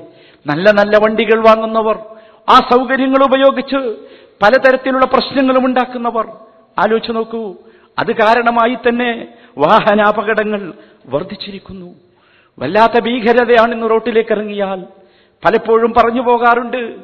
നല്ല 0.46 0.66
നല്ല 0.70 0.94
വണ്ടികൾ 1.04 1.38
വാങ്ങുന്നവർ 1.48 1.96
ആ 2.48 2.56
സൗകര്യങ്ങൾ 2.72 3.20
ഉപയോഗിച്ച് 3.24 3.80
പലതരത്തിലുള്ള 4.42 5.06
പ്രശ്നങ്ങളും 5.06 5.66
ഉണ്ടാക്കുന്നവർ. 5.66 6.26
ആലോചിച്ചു 6.78 7.12
നോക്കൂ. 7.12 7.54
അത് 7.98 8.12
കാരണമായി 8.12 8.74
തന്നെ 8.74 9.28
വാഹനാപകടങ്ങൾ 9.58 10.72
വർദ്ധിച്ചിരിക്കുന്നു. 11.06 11.94
വല്ലാത്ത 12.58 13.04
ഭീകരതയാണ് 13.04 13.74
ഇന്ന് 13.74 13.90
റോട്ടിലേക്ക് 13.90 14.32
ഇറങ്ങിയാൽ 14.32 14.80
പലപ്പോഴും 15.44 15.92
പറഞ്ഞു 15.92 16.20
പോകാറുണ്ട്. 16.20 16.94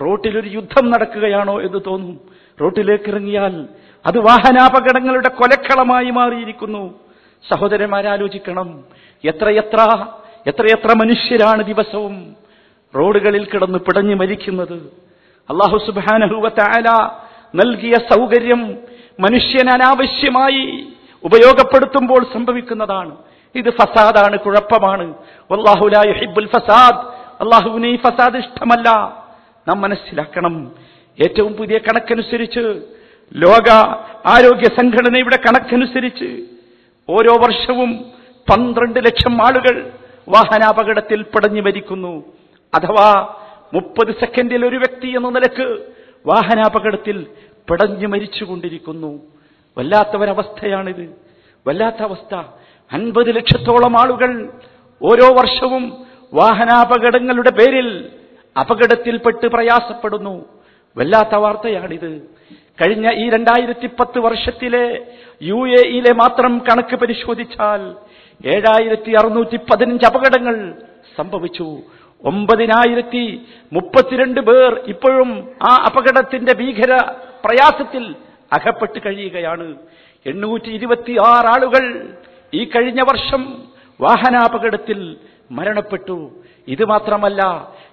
റോട്ടിലൊരു 0.00 0.48
യുദ്ധം 0.48 0.90
നടക്കുകയാണോ 0.90 1.60
എന്ന് 1.60 1.80
തോന്നും. 1.86 2.20
റോട്ടിലേക്ക് 2.60 3.08
ഇറങ്ങിയാൽ 3.08 3.68
അത് 4.06 4.18
വാഹനാപകടങ്ങളുടെ 4.18 5.28
കൊലക്കളമായി 5.28 6.10
മാറിയിരിക്കുന്നു. 6.10 6.94
സഹോദരന്മാരാലോചിക്കണം 7.52 8.84
എത്രയെത്ര 9.24 10.06
എത്രയെത്ര 10.46 10.88
മനുഷ്യരാണ് 10.96 11.64
ദിവസവും 11.64 12.36
റോഡുകളിൽ 12.96 13.44
കിടന്ന് 13.44 13.78
പിടഞ്ഞു 13.78 14.14
മരിക്കുന്നത്. 14.14 14.92
അള്ളാഹു 15.50 15.86
സുബാനഹുവല 15.86 17.10
നൽകിയ 17.54 17.94
സൗകര്യം 17.94 18.78
മനുഷ്യൻ 19.20 19.70
അനാവശ്യമായി 19.70 20.88
ഉപയോഗപ്പെടുത്തുമ്പോൾ 21.24 22.24
സംഭവിക്കുന്നതാണ്. 22.32 23.16
ഇത് 23.54 23.70
ഫസാദാണ് 23.70 24.38
കുഴപ്പമാണ്. 24.38 25.14
ഹിബുൽ 26.12 26.46
ഫസാദ്. 26.46 27.06
അള്ളാഹുവിന് 27.42 27.86
ഈ 27.86 27.96
ഫസാദ് 27.96 28.36
ഇഷ്ടമല്ല. 28.36 28.90
നാം 29.68 29.80
മനസ്സിലാക്കണം. 29.80 30.72
ഏറ്റവും 31.24 31.52
പുതിയ 31.52 31.78
കണക്കനുസരിച്ച് 31.78 32.82
ലോക 33.34 33.70
ആരോഗ്യ 34.26 34.64
സംഘടനയുടെ 34.64 35.36
കണക്കനുസരിച്ച് 35.36 36.44
ഓരോ 37.08 37.36
വർഷവും 37.36 37.92
പന്ത്രണ്ട് 38.50 39.00
ലക്ഷം 39.00 39.46
ആളുകൾ 39.46 39.92
വാഹനാപകടത്തിൽ 40.28 41.22
പടഞ്ഞു 41.22 41.60
മരിക്കുന്നു. 41.60 42.24
അഥവാ 42.74 43.34
മുപ്പത് 43.74 44.14
സെക്കൻഡിൽ 44.20 44.66
ഒരു 44.66 44.76
വ്യക്തി 44.76 45.06
എന്ന 45.06 45.28
നിലയ്ക്ക് 45.28 45.86
വാഹനാപകടത്തിൽ 46.26 47.26
പിടഞ്ഞു 47.70 48.06
മരിച്ചുകൊണ്ടിരിക്കുന്നു. 48.06 49.20
വല്ലാത്ത 49.78 50.16
ഒരവസ്ഥയാണിത് 50.16 51.14
വല്ലാത്ത 51.66 51.96
അവസ്ഥ 51.96 52.34
അൻപത് 52.92 53.36
ലക്ഷത്തോളം 53.36 54.00
ആളുകൾ 54.00 54.52
ഓരോ 55.02 55.32
വർഷവും 55.32 56.06
വാഹനാപകടങ്ങളുടെ 56.32 57.50
പേരിൽ 57.50 58.08
അപകടത്തിൽപ്പെട്ട് 58.60 59.46
പ്രയാസപ്പെടുന്നു. 59.46 60.44
വല്ലാത്ത 60.96 61.34
വാർത്തയാണിത്. 61.34 62.10
കഴിഞ്ഞ 62.82 63.10
ഈ 63.10 63.30
രണ്ടായിരത്തി 63.30 63.86
പത്ത് 63.86 64.18
വർഷത്തിലെ 64.18 65.06
യു 65.42 65.68
എ 65.68 65.88
ഇയിലെ 65.88 66.12
മാത്രം 66.14 66.58
കണക്ക് 66.58 66.96
പരിശോധിച്ചാൽ 66.96 67.94
ഏഴായിരത്തി 68.46 69.10
അറുന്നൂറ്റി 69.10 69.56
പതിനഞ്ച് 69.56 70.06
അപകടങ്ങൾ 70.06 70.74
സംഭവിച്ചു. 71.16 71.78
ഒമ്പതിനായിരത്തി 72.26 73.46
മുപ്പത്തിരണ്ട് 73.72 74.40
പേർ 74.40 74.72
ഇപ്പോഴും 74.88 75.30
ആ 75.70 75.72
അപകടത്തിന്റെ 75.86 76.52
ഭീകര 76.52 76.92
പ്രയാസത്തിൽ 77.44 78.14
അകപ്പെട്ട് 78.52 78.98
കഴിയുകയാണ്. 79.06 79.74
എണ്ണൂറ്റി 80.26 80.70
ഇരുപത്തി 80.70 81.16
ആറ് 81.26 81.46
ആളുകൾ 81.46 81.84
ഈ 82.54 82.64
കഴിഞ്ഞ 82.64 83.00
വർഷം 83.00 83.42
വാഹനാപകടത്തിൽ 84.00 85.16
മരണപ്പെട്ടു. 85.50 86.30
ഇത് 86.68 86.84
മാത്രമല്ല 86.84 87.42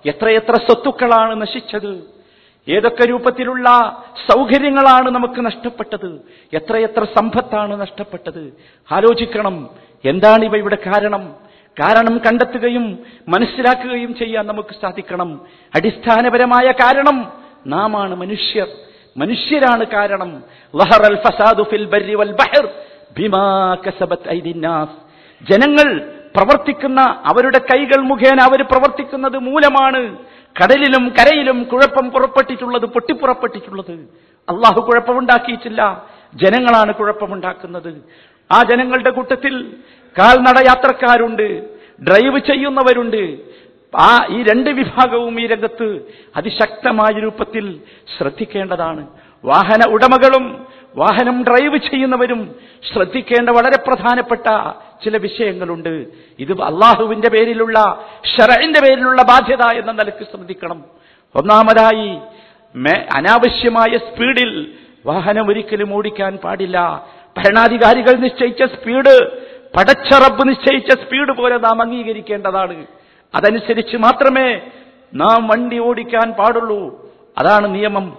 എത്രയെത്ര 0.06 0.56
സ്വത്തുക്കളാണ് 0.56 1.42
നശിച്ചത്? 1.42 1.92
ഏതൊക്കെ 2.68 3.10
രൂപത്തിലുള്ള 3.10 3.68
സൗകര്യങ്ങളാണ് 4.32 5.10
നമുക്ക് 5.10 5.46
നഷ്ടപ്പെട്ടത്? 5.46 6.10
എത്രയെത്ര 6.54 7.04
സമ്പത്താണ് 7.04 7.82
നഷ്ടപ്പെട്ടത്? 7.82 8.44
ആലോചിക്കണം 8.92 9.70
എന്താണ് 10.06 10.46
ഇവ 10.46 10.58
ഇവിടെ 10.58 10.78
കാരണം? 10.88 11.24
കാരണം 11.80 12.18
കണ്ടെത്തുകയും 12.18 13.00
മനസ്സിലാക്കുകയും 13.28 14.16
ചെയ്യാൻ 14.16 14.48
നമുക്ക് 14.48 14.76
സാധിക്കണം. 14.82 15.42
അടിസ്ഥാനപരമായ 15.76 16.72
കാരണം 16.72 17.34
നാമാണ് 17.68 18.16
മനുഷ്യർ. 18.16 18.68
മനുഷ്യരാണ് 19.18 19.86
കാരണം. 19.86 20.44
ലഹറൽ 20.76 21.16
ഫസാദു 21.16 21.64
ഫിൽ 21.64 21.86
ബർരി 21.86 22.16
വൽ 22.16 22.32
ബഹർ 22.32 22.70
ബിമാ 23.18 23.76
കസബത് 23.76 24.54
ജനങ്ങൾ 25.52 26.14
പ്രവർത്തിക്കുന്ന 26.36 27.02
അവരുടെ 27.26 27.58
കൈകൾ 27.58 28.00
മുഖേന 28.00 28.40
അവർ 28.42 28.62
പ്രവർത്തിക്കുന്നത് 28.62 29.38
മൂലമാണ് 29.38 30.18
കടലിലും 30.62 31.10
കരയിലും 31.10 31.64
കുഴപ്പം 31.64 32.12
പുറപ്പെട്ടിട്ടുള്ളത് 32.12 32.86
പൊട്ടിപ്പുറപ്പെട്ടിട്ടുള്ളത്. 32.86 33.92
അള്ളാഹു 34.50 34.80
കുഴപ്പമുണ്ടാക്കിയിട്ടില്ല. 34.80 36.06
ജനങ്ങളാണ് 36.36 36.94
കുഴപ്പമുണ്ടാക്കുന്നത്. 36.94 38.04
ആ 38.52 38.64
ജനങ്ങളുടെ 38.72 39.10
കൂട്ടത്തിൽ 39.10 39.76
കാൽനട 40.18 40.58
യാത്രക്കാരുണ്ട് 40.68 41.62
ഡ്രൈവ് 42.04 42.40
ചെയ്യുന്നവരുണ്ട്. 42.40 43.40
ആ 44.00 44.28
ഈ 44.30 44.44
രണ്ട് 44.44 44.70
വിഭാഗവും 44.70 45.42
ഈ 45.42 45.48
രംഗത്ത് 45.48 46.02
അതിശക്തമായ 46.36 47.20
രൂപത്തിൽ 47.20 47.80
ശ്രദ്ധിക്കേണ്ടതാണ്. 48.18 49.08
വാഹന 49.46 49.90
ഉടമകളും 49.90 50.68
വാഹനം 50.96 51.44
ഡ്രൈവ് 51.44 51.78
ചെയ്യുന്നവരും 51.78 52.56
ശ്രദ്ധിക്കേണ്ട 52.94 53.50
വളരെ 53.50 53.84
പ്രധാനപ്പെട്ട 53.88 54.74
ചില 55.04 55.18
വിഷയങ്ങളുണ്ട്. 55.18 56.06
ഇത് 56.40 56.52
അള്ളാഹുവിന്റെ 56.52 57.30
പേരിലുള്ള 57.30 58.08
ഷറൈന്റെ 58.36 58.80
പേരിലുള്ള 58.80 59.22
ബാധ്യത 59.22 59.80
എന്ന 59.80 59.92
നിലയ്ക്ക് 59.92 60.28
ശ്രദ്ധിക്കണം. 60.30 60.84
ഒന്നാമതായി 61.36 62.20
അനാവശ്യമായ 63.16 63.98
സ്പീഡിൽ 63.98 64.72
വാഹനം 65.06 65.50
ഒരിക്കലും 65.50 65.94
ഓടിക്കാൻ 65.94 66.38
പാടില്ല. 66.38 67.08
ഭരണാധികാരികൾ 67.38 68.18
നിശ്ചയിച്ച 68.18 68.64
സ്പീഡ് 68.64 69.41
പടച്ചറബ് 69.78 70.50
നിശ്ചയിച്ച 70.50 70.90
സ്പീഡ് 70.90 71.32
പോലെ 71.32 71.58
നാം 71.58 71.82
അംഗീകരിക്കേണ്ടതാണ്. 71.82 72.86
അതനുസരിച്ച് 73.36 73.98
മാത്രമേ 73.98 74.62
നാം 75.14 75.48
വണ്ടി 75.48 75.80
ഓടിക്കാൻ 75.80 76.32
പാടുള്ളൂ. 76.32 77.12
അതാണ് 77.38 77.76
നിയമം. 77.76 78.18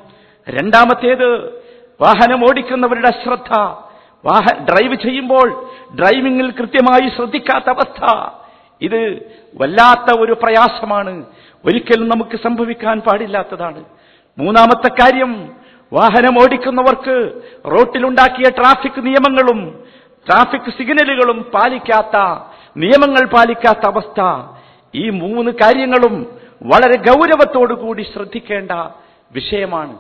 രണ്ടാമത്തേത് 0.48 1.48
വാഹനം 2.00 2.44
ഓടിക്കുന്നവരുടെ 2.44 3.08
അശ്രദ്ധ. 3.08 3.58
വാഹ 4.24 4.54
ഡ്രൈവ് 4.54 4.94
ചെയ്യുമ്പോൾ 4.94 5.70
ഡ്രൈവിംഗിൽ 5.98 6.50
കൃത്യമായി 6.50 7.10
ശ്രദ്ധിക്കാത്ത 7.16 7.64
അവസ്ഥ. 7.70 8.30
ഇത് 8.82 9.22
വല്ലാത്ത 9.54 10.20
ഒരു 10.20 10.32
പ്രയാസമാണ്. 10.32 11.24
ഒരിക്കലും 11.64 12.08
നമുക്ക് 12.08 12.36
സംഭവിക്കാൻ 12.36 13.00
പാടില്ലാത്തതാണ്. 13.00 13.84
മൂന്നാമത്തെ 14.38 14.92
കാര്യം 14.92 15.52
വാഹനം 15.92 16.42
ഓടിക്കുന്നവർക്ക് 16.42 17.42
റോട്ടിലുണ്ടാക്കിയ 17.66 18.50
ട്രാഫിക് 18.50 19.06
നിയമങ്ങളും 19.06 19.84
ട്രാഫിക് 20.26 20.72
സിഗ്നലുകളും 20.72 21.50
പാലിക്കാത്ത 21.54 22.16
നിയമങ്ങൾ 22.76 23.28
പാലിക്കാത്ത 23.28 23.86
അവസ്ഥ. 23.86 24.20
ഈ 24.94 25.10
മൂന്ന് 25.10 25.52
കാര്യങ്ങളും 25.52 26.38
വളരെ 26.62 27.02
കൂടി 27.74 28.02
ശ്രദ്ധിക്കേണ്ട 28.02 28.70
വിഷയമാണ്. 29.32 29.98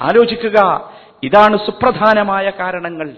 ആലോചിക്കുക 0.00 0.90
ഇതാണ് 1.22 1.56
സുപ്രധാനമായ 1.56 2.52
കാരണങ്ങൾ. 2.58 3.10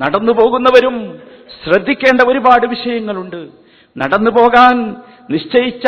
നടന്നു 0.00 0.32
പോകുന്നവരും 0.32 1.20
ശ്രദ്ധിക്കേണ്ട 1.64 2.20
ഒരുപാട് 2.28 2.66
വിഷയങ്ങളുണ്ട്. 2.66 3.48
നടന്നു 3.98 4.30
പോകാൻ 4.30 4.96
നിശ്ചയിച്ച 5.30 5.86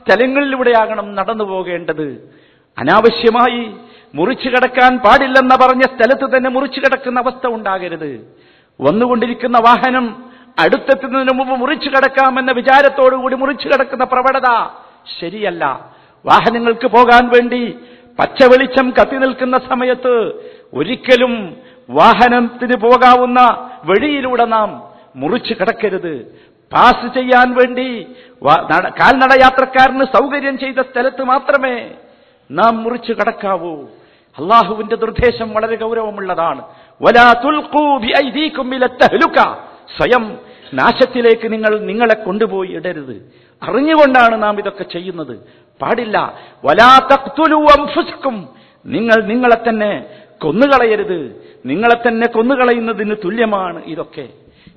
സ്ഥലങ്ങളിലൂടെയാകണം 0.00 1.14
നടന്നു 1.14 1.44
പോകേണ്ടത്. 1.44 2.34
അനാവശ്യമായി 2.78 3.70
മുറിച്ചു 4.14 4.48
കിടക്കാൻ 4.48 4.98
പാടില്ലെന്ന 4.98 5.56
പറഞ്ഞ 5.62 5.80
സ്ഥലത്ത് 5.80 6.36
തന്നെ 6.36 6.50
മുറിച്ചു 6.50 6.80
കിടക്കുന്ന 6.80 7.20
അവസ്ഥ 7.20 7.46
ഉണ്ടാകരുത്. 7.46 8.36
വന്നുകൊണ്ടിരിക്കുന്ന 8.80 9.58
വാഹനം 9.66 10.06
അടുത്തെത്തുന്നതിന് 10.60 11.32
മുമ്പ് 11.38 11.54
മുറിച്ചു 11.60 11.88
കിടക്കാമെന്ന 11.88 12.52
വിചാരത്തോടുകൂടി 12.52 13.36
മുറിച്ചു 13.36 13.68
കടക്കുന്ന 13.68 14.04
പ്രവണത 14.04 14.48
ശരിയല്ല. 15.20 15.64
വാഹനങ്ങൾക്ക് 16.24 16.86
പോകാൻ 16.86 17.24
വേണ്ടി 17.28 17.62
പച്ച 18.18 18.44
വെളിച്ചം 18.44 18.90
കത്തി 18.90 19.16
നിൽക്കുന്ന 19.16 19.56
സമയത്ത് 19.68 20.14
ഒരിക്കലും 20.74 21.56
വാഹനത്തിന് 21.90 22.76
പോകാവുന്ന 22.80 23.40
വഴിയിലൂടെ 23.84 24.44
നാം 24.44 24.70
മുറിച്ചു 25.16 25.54
കിടക്കരുത്. 25.54 26.14
പാസ് 26.72 27.06
ചെയ്യാൻ 27.14 27.48
വേണ്ടി 27.54 27.88
കാൽനട 29.00 29.32
യാത്രക്കാരന് 29.42 30.06
സൗകര്യം 30.16 30.58
ചെയ്ത 30.58 30.80
സ്ഥലത്ത് 30.90 31.22
മാത്രമേ 31.24 31.76
നാം 32.50 32.82
മുറിച്ചു 32.82 33.12
കടക്കാവൂ. 33.12 33.74
അള്ളാഹുവിന്റെ 34.36 34.96
നിർദ്ദേശം 34.96 35.48
വളരെ 35.54 35.76
ഗൗരവമുള്ളതാണ്. 35.76 36.62
സ്വയം 39.96 40.38
നാശത്തിലേക്ക് 40.74 41.52
നിങ്ങൾ 41.52 41.78
നിങ്ങളെ 41.78 42.14
കൊണ്ടുപോയി 42.14 42.68
ഇടരുത്. 42.68 43.32
അറിഞ്ഞുകൊണ്ടാണ് 43.62 44.42
നാം 44.42 44.58
ഇതൊക്കെ 44.58 44.82
ചെയ്യുന്നത്. 44.82 45.38
പാടില്ല. 45.82 46.38
വലാ 46.64 47.08
നിങ്ങൾ 48.86 49.22
നിങ്ങളെ 49.22 49.68
തന്നെ 49.68 50.06
കൊന്നുകളയരുത്. 50.42 51.44
നിങ്ങളെ 51.66 52.08
തന്നെ 52.08 52.26
കൊന്നുകളയുന്നതിന് 52.26 53.16
തുല്യമാണ് 53.24 53.82
ഇതൊക്കെ. 53.86 54.28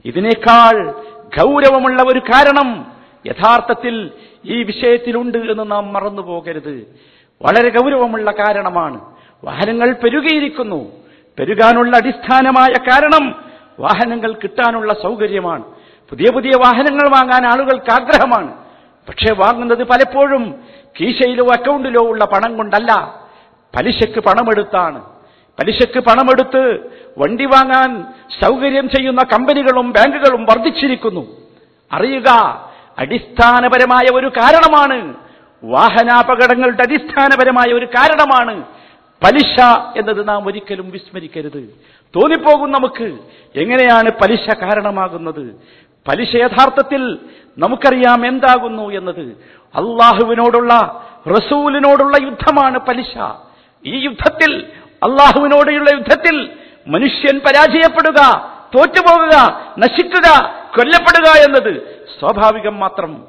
ഇതിനേക്കാൾ 0.06 0.92
ഗൗരവമുള്ള 1.40 2.04
ഒരു 2.04 2.20
കാരണം 2.20 2.92
യഥാർത്ഥത്തിൽ 3.26 4.12
ഈ 4.46 4.64
വിഷയത്തിലുണ്ട് 4.64 5.38
എന്ന് 5.38 5.72
നാം 5.72 5.94
മറന്നു 5.94 6.22
പോകരുത് 6.22 6.96
വളരെ 7.42 7.70
ഗൗരവമുള്ള 7.70 8.32
കാരണമാണ്. 8.32 9.02
വാഹനങ്ങൾ 9.44 9.94
പെരുകിയിരിക്കുന്നു. 9.94 10.99
പെരുകാനുള്ള 11.40 11.98
അടിസ്ഥാനമായ 11.98 12.74
കാരണം 12.74 13.44
വാഹനങ്ങൾ 13.80 14.34
കിട്ടാനുള്ള 14.34 14.94
സൗകര്യമാണ്. 14.94 15.64
പുതിയ 16.10 16.32
പുതിയ 16.32 16.52
വാഹനങ്ങൾ 16.58 17.10
വാങ്ങാൻ 17.10 17.46
ആളുകൾക്ക് 17.46 17.92
ആഗ്രഹമാണ്. 17.92 18.54
പക്ഷേ 19.08 19.34
വാങ്ങുന്നത് 19.34 19.84
പലപ്പോഴും 19.84 20.64
കീശയിലോ 21.02 21.46
അക്കൗണ്ടിലോ 21.46 22.08
ഉള്ള 22.08 22.26
പണം 22.26 22.58
കൊണ്ടല്ല. 22.58 22.94
പലിശക്ക് 23.76 24.20
പണമെടുത്താണ്. 24.20 25.02
പലിശക്ക് 25.60 26.00
പണമെടുത്ത് 26.00 26.92
വണ്ടി 27.18 27.46
വാങ്ങാൻ 27.46 28.06
സൗകര്യം 28.44 28.90
ചെയ്യുന്ന 28.90 29.22
കമ്പനികളും 29.24 29.92
ബാങ്കുകളും 29.92 30.44
വർദ്ധിച്ചിരിക്കുന്നു. 30.44 31.28
അറിയുക 31.94 32.30
അടിസ്ഥാനപരമായ 33.00 34.16
ഒരു 34.16 34.28
കാരണമാണ്. 34.28 35.14
വാഹനാപകടങ്ങളുടെ 35.64 36.82
അടിസ്ഥാനപരമായ 36.82 37.74
ഒരു 37.74 37.86
കാരണമാണ് 37.86 38.64
പലിശ 39.24 39.62
എന്നത് 39.98 40.28
നാം 40.28 40.48
ഒരിക്കലും 40.48 40.90
വിസ്മരിക്കരുത്. 40.90 41.82
തോന്നിപ്പോകും 42.16 42.72
നമുക്ക്. 42.72 43.18
എങ്ങനെയാണ് 43.56 44.10
പലിശ 44.10 44.50
കാരണമാകുന്നത്? 44.62 45.62
പലിശ 46.08 46.36
യഥാർത്ഥത്തിൽ 46.36 47.20
നമുക്കറിയാം 47.58 48.28
എന്താകുന്നു 48.28 48.90
എന്നത്. 48.90 49.38
അള്ളാഹുവിനോടുള്ള 49.76 51.04
റസൂലിനോടുള്ള 51.28 52.14
യുദ്ധമാണ് 52.24 52.80
പലിശ. 52.80 53.18
ഈ 53.86 54.04
യുദ്ധത്തിൽ 54.04 54.66
അള്ളാഹുവിനോടുള്ള 55.04 55.90
യുദ്ധത്തിൽ 55.94 56.50
മനുഷ്യൻ 56.88 57.40
പരാജയപ്പെടുക 57.40 58.50
തോറ്റുപോകുക 58.76 59.66
നശിക്കുക 59.78 60.56
കൊല്ലപ്പെടുക 60.78 61.30
എന്നത് 61.30 62.06
സ്വാഭാവികം 62.20 62.80
മാത്രം. 62.80 63.28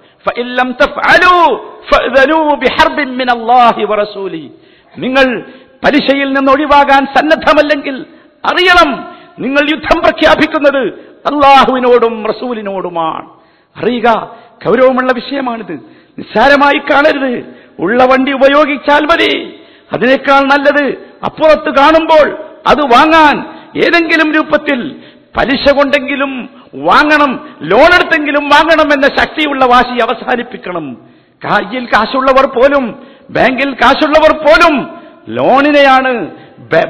നിങ്ങൾ 4.99 5.45
പലിശയിൽ 5.85 6.33
നിന്ന് 6.33 6.53
ഒഴിവാകാൻ 6.53 7.07
സന്നദ്ധമല്ലെങ്കിൽ 7.07 8.07
അറിയണം 8.45 9.17
നിങ്ങൾ 9.39 9.69
യുദ്ധം 9.71 10.01
പ്രഖ്യാപിക്കുന്നത് 10.01 11.11
അള്ളാഹുവിനോടും 11.31 12.27
റസൂലിനോടുമാണ്. 12.27 13.29
അറിയുക 13.77 14.37
ഗൗരവമുള്ള 14.67 15.13
വിഷയമാണിത്. 15.15 15.73
നിസ്സാരമായി 16.19 16.79
കാണരുത്. 16.79 17.55
ഉള്ള 17.79 18.05
വണ്ടി 18.05 18.33
ഉപയോഗിച്ചാൽ 18.33 19.05
മതി. 19.05 19.61
അതിനേക്കാൾ 19.93 20.41
നല്ലത് 20.41 20.99
അപ്പുറത്ത് 21.25 21.77
കാണുമ്പോൾ 21.79 22.31
അത് 22.67 22.81
വാങ്ങാൻ 22.81 23.39
ഏതെങ്കിലും 23.77 24.35
രൂപത്തിൽ 24.35 24.97
പലിശ 25.37 25.73
കൊണ്ടെങ്കിലും 25.73 26.51
വാങ്ങണം 26.75 27.57
ലോൺ 27.63 27.95
എടുത്തെങ്കിലും 27.95 28.49
വാങ്ങണം 28.49 28.93
എന്ന 28.93 29.07
ശക്തിയുള്ള 29.17 29.65
വാശി 29.65 29.99
അവസാനിപ്പിക്കണം. 30.03 30.97
കയ്യിൽ 31.45 31.85
കാശുള്ളവർ 31.85 32.47
പോലും 32.47 33.07
ബാങ്കിൽ 33.31 33.75
കാശുള്ളവർ 33.75 34.37
പോലും 34.37 35.00
ലോണിനെയാണ് 35.29 36.31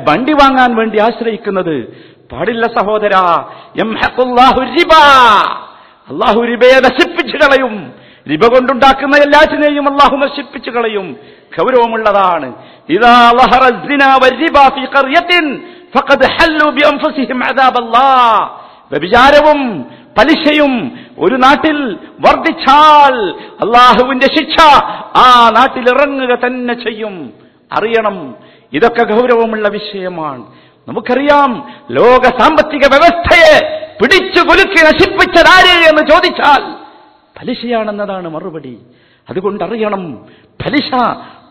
വണ്ടി 0.09 0.33
വാങ്ങാൻ 0.33 0.77
വേണ്ടി 0.77 0.99
ആശ്രയിക്കുന്നത്. 1.01 2.07
പാടില്ല 2.33 2.63
സഹോദര 2.63 3.15
അള്ളാഹു 6.11 6.41
റിബയെ 6.41 6.81
നശിപ്പിച്ചു 6.81 7.37
കളയും. 7.37 7.93
റിബ 8.31 8.45
കൊണ്ടുണ്ടാക്കുന്ന 8.45 9.17
എല്ലാറ്റിനെയും 9.17 9.89
അള്ളാഹു 9.89 10.17
നശിപ്പിച്ചു 10.17 10.71
കളയും. 10.71 11.17
ഗൗരവമുള്ളതാണ്. 11.59 12.53
വ്യഭിചാരവും 18.93 19.83
പലിശയും 20.19 20.99
ഒരു 21.19 21.35
നാട്ടിൽ 21.35 21.97
വർദ്ധിച്ചാൽ 22.21 23.35
അള്ളാഹുവിന്റെ 23.61 24.27
ശിക്ഷ 24.27 24.83
ആ 25.17 25.51
നാട്ടിൽ 25.51 25.85
ഇറങ്ങുക 25.95 26.39
തന്നെ 26.47 26.75
ചെയ്യും. 26.75 27.33
അറിയണം. 27.73 28.37
ഇതൊക്കെ 28.73 29.05
ഗൗരവമുള്ള 29.05 29.69
വിഷയമാണ്. 29.69 30.47
നമുക്കറിയാം 30.89 31.75
ലോക 31.91 32.23
സാമ്പത്തിക 32.23 32.81
വ്യവസ്ഥയെ 32.81 33.77
പിടിച്ചു 34.03 34.43
കുലുക്കി 34.43 34.85
നശിപ്പിച്ചതാര് 34.85 35.89
എന്ന് 35.89 36.11
ചോദിച്ചാൽ 36.11 36.73
പലിശയാണെന്നതാണ് 37.39 38.29
മറുപടി. 38.29 38.79
അതുകൊണ്ട് 39.31 39.65
അറിയണം 39.65 40.27
പലിശ 40.67 40.95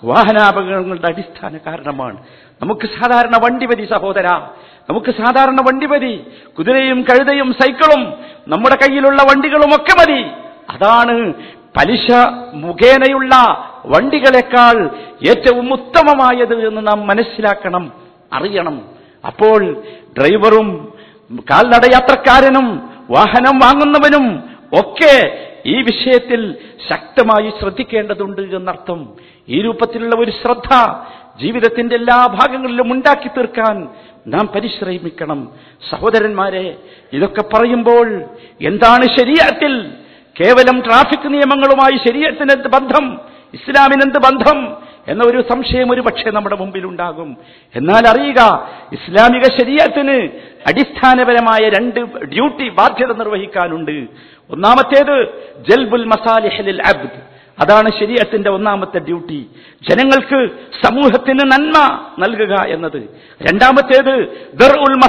വാഹനാപകടങ്ങളുടെ 0.04 1.14
അടിസ്ഥാന 1.14 1.60
കാരണമാണ്. 1.66 2.18
നമുക്ക് 2.62 2.86
സാധാരണ 2.86 3.32
വണ്ടിപതി 3.38 3.88
സഹോദര. 3.96 4.28
നമുക്ക് 4.90 5.12
സാധാരണ 5.12 5.58
വണ്ടിപതി 5.62 6.24
കുതിരയും 6.58 7.02
കഴുതയും 7.02 7.54
സൈക്കിളും 7.54 8.14
നമ്മുടെ 8.48 8.76
കയ്യിലുള്ള 8.76 9.24
വണ്ടികളുമൊക്കെ 9.24 10.00
മതി. 10.00 10.22
അതാണ് 10.70 11.34
പലിശ 11.78 12.12
മുഖേനയുള്ള 12.54 13.36
വണ്ടികളെക്കാൾ 13.86 14.90
ഏറ്റവും 15.30 15.74
ഉത്തമമായത് 15.74 16.68
എന്ന് 16.68 16.88
നാം 16.88 17.08
മനസ്സിലാക്കണം 17.08 17.92
അറിയണം. 18.34 18.82
അപ്പോൾ 19.28 19.84
ഡ്രൈവറും 20.18 20.94
കാൽനടയാത്രക്കാരനും 21.40 22.90
വാഹനം 23.10 23.60
വാങ്ങുന്നവനും 23.60 24.44
ഒക്കെ 24.80 25.46
ഈ 25.66 25.82
വിഷയത്തിൽ 25.82 26.56
ശക്തമായി 26.92 27.54
ശ്രദ്ധിക്കേണ്ടതുണ്ട് 27.62 28.42
എന്നർത്ഥം. 28.42 29.14
ഈ 29.50 29.62
രൂപത്തിലുള്ള 29.62 30.16
ഒരു 30.16 30.32
ശ്രദ്ധ 30.32 30.96
ജീവിതത്തിന്റെ 31.42 31.96
എല്ലാ 31.96 32.28
ഭാഗങ്ങളിലും 32.28 32.94
ഉണ്ടാക്കി 32.94 33.28
തീർക്കാൻ 33.28 33.88
നാം 34.28 34.48
പരിശ്രമിക്കണം. 34.48 35.50
സഹോദരന്മാരെ 35.90 36.76
ഇതൊക്കെ 37.14 37.42
പറയുമ്പോൾ 37.42 38.24
എന്താണ് 38.62 39.20
ശരീരത്തിൽ? 39.20 39.92
കേവലം 40.40 40.80
ട്രാഫിക് 40.82 41.34
നിയമങ്ങളുമായി 41.34 41.98
ശരീരത്തിന് 42.08 42.68
ബന്ധം 42.68 43.29
ഇസ്ലാമിനെന്ത് 43.54 44.20
ബന്ധം 44.20 44.78
എന്ന 45.08 45.24
ഒരു 45.28 45.42
സംശയം 45.50 45.92
ഒരു 45.92 46.02
പക്ഷേ 46.02 46.32
നമ്മുടെ 46.32 46.56
മുമ്പിൽ 46.56 46.86
ഉണ്ടാകും 46.86 47.38
എന്നാൽ 47.76 48.08
അറിയുക 48.08 48.70
ഇസ്ലാമിക 48.92 49.44
ശരീരത്തിന് 49.44 50.30
അടിസ്ഥാനപരമായ 50.68 51.70
രണ്ട് 51.70 52.26
ഡ്യൂട്ടി 52.26 52.70
ബാധ്യത 52.70 53.18
നിർവഹിക്കാനുണ്ട്. 53.18 54.08
ഒന്നാമത്തേത് 54.50 55.28
ജൽബുൽ 55.70 56.06
മസാലിഹലിൽ 56.06 56.82
അബ്ദ്. 56.82 57.30
അതാണ് 57.60 57.90
ശരീരത്തിന്റെ 58.00 58.50
ഒന്നാമത്തെ 58.50 59.00
ഡ്യൂട്ടി. 59.00 59.46
ജനങ്ങൾക്ക് 59.90 60.50
സമൂഹത്തിന് 60.86 61.40
നന്മ 61.40 62.06
നൽകുക 62.20 62.56
എന്നത്. 62.68 63.18
രണ്ടാമത്തേത് 63.42 64.48
ദർഉൽ 64.54 65.00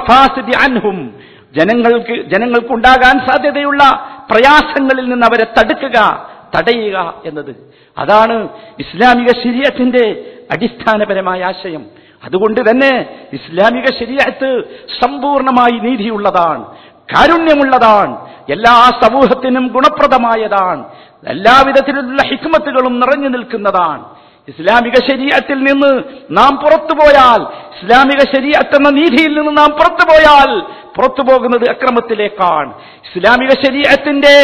അൻഹും. 0.69 1.15
ജനങ്ങൾക്ക് 1.59 2.23
ജനങ്ങൾക്കുണ്ടാകാൻ 2.23 3.27
സാധ്യതയുള്ള 3.27 3.83
പ്രയാസങ്ങളിൽ 4.31 5.09
നിന്ന് 5.09 5.27
അവരെ 5.27 5.45
തടുക്കുക. 5.45 6.31
തടയുക 6.57 7.15
എന്നത്. 7.27 7.75
അതാണ് 7.99 8.49
ഇസ്ലാമിക 8.79 9.27
ശരീരത്തിന്റെ 9.27 10.35
അടിസ്ഥാനപരമായ 10.53 11.45
ആശയം. 11.45 11.87
അതുകൊണ്ട് 12.25 12.61
തന്നെ 12.61 13.19
ഇസ്ലാമിക 13.33 13.85
ശരീരത്ത് 13.85 14.63
സമ്പൂർണമായി 15.03 15.79
നീതിയുള്ളതാണ് 15.79 16.65
കാരുണ്യമുള്ളതാണ് 17.13 18.17
എല്ലാ 18.51 18.91
സമൂഹത്തിനും 19.03 19.67
ഗുണപ്രദമായതാണ് 19.67 20.85
എല്ലാവിധത്തിലുള്ള 21.27 22.29
ഹിക്മത്തുകളും 22.29 23.01
നിറഞ്ഞു 23.01 23.29
നിൽക്കുന്നതാണ്. 23.29 24.05
ഇസ്ലാമിക 24.49 24.95
ശരീരത്തിൽ 24.95 25.59
നിന്ന് 25.59 26.03
നാം 26.31 26.57
പുറത്തുപോയാൽ 26.57 27.41
ഇസ്ലാമിക 27.79 28.37
ശരീരത്ത് 28.37 28.77
എന്ന 28.77 28.91
നീതിയിൽ 28.91 29.39
നിന്ന് 29.39 29.57
നാം 29.59 29.71
പുറത്തുപോയാൽ 29.71 30.63
പുറത്തു 30.97 31.23
പോകുന്നത് 31.23 31.71
അക്രമത്തിലേക്കാണ്. 31.71 32.71
ഇസ്ലാമിക 33.09 33.53
ശരീരത്തിന്റെ 33.65 34.35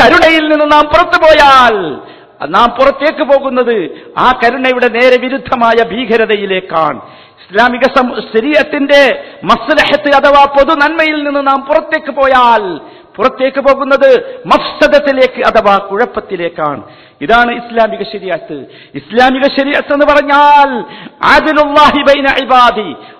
കരുണയിൽ 0.00 0.44
നിന്ന് 0.48 0.66
നാം 0.72 0.84
പുറത്തു 0.94 1.18
പോയാൽ 1.24 1.76
നാം 2.48 2.68
പുറത്തേക്ക് 2.78 3.24
പോകുന്നത് 3.32 3.76
ആ 4.18 4.26
കരുണയുടെ 4.42 4.88
നേരെ 4.96 5.16
വിരുദ്ധമായ 5.22 5.78
ഭീകരതയിലേക്കാണ്. 5.92 7.00
ഇസ്ലാമിക 7.42 7.84
ശരീരത്തിന്റെ 8.34 9.00
മസ്ലഹത്ത് 9.44 10.10
അഥവാ 10.16 10.44
പൊതു 10.44 10.74
നന്മയിൽ 10.74 11.18
നിന്ന് 11.24 11.42
നാം 11.46 11.60
പുറത്തേക്ക് 11.68 12.12
പോയാൽ 12.20 12.64
പുറത്തേക്ക് 13.16 13.60
പോകുന്നത് 13.60 14.40
മഫ്സദത്തിലേക്ക് 14.46 15.40
അഥവാ 15.46 15.76
കുഴപ്പത്തിലേക്കാണ്. 15.90 16.82
ഇതാണ് 17.20 17.52
ഇസ്ലാമിക 17.56 18.02
ശരിയാത്ത് 18.12 18.66
ഇസ്ലാമിക 18.94 19.42
ശരിയാത്ത് 19.42 19.92
എന്ന് 19.92 20.06
പറഞ്ഞാൽ 20.06 20.70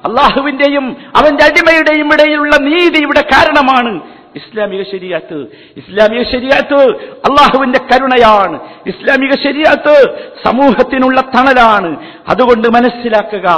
അള്ളാഹുവിന്റെയും 0.06 0.96
അവന്റെ 1.16 1.44
അടിമയുടെയും 1.44 2.06
ഇടയിലുള്ള 2.06 2.56
നീതിയുടെ 2.60 3.20
കാരണമാണ് 3.20 4.00
ഇസ്ലാമിക 4.36 4.82
ശരിയാത്ത് 4.82 5.38
ഇസ്ലാമിക 5.76 6.22
ശരിയാത്ത് 6.22 6.80
അള്ളാഹുവിന്റെ 7.28 7.78
കരുണയാണ്. 7.92 8.60
ഇസ്ലാമിക 8.86 9.30
ശരിയാത്ത് 9.30 9.94
സമൂഹത്തിനുള്ള 10.46 11.20
തണലാണ്. 11.20 11.96
അതുകൊണ്ട് 12.30 12.68
മനസ്സിലാക്കുക 12.68 13.48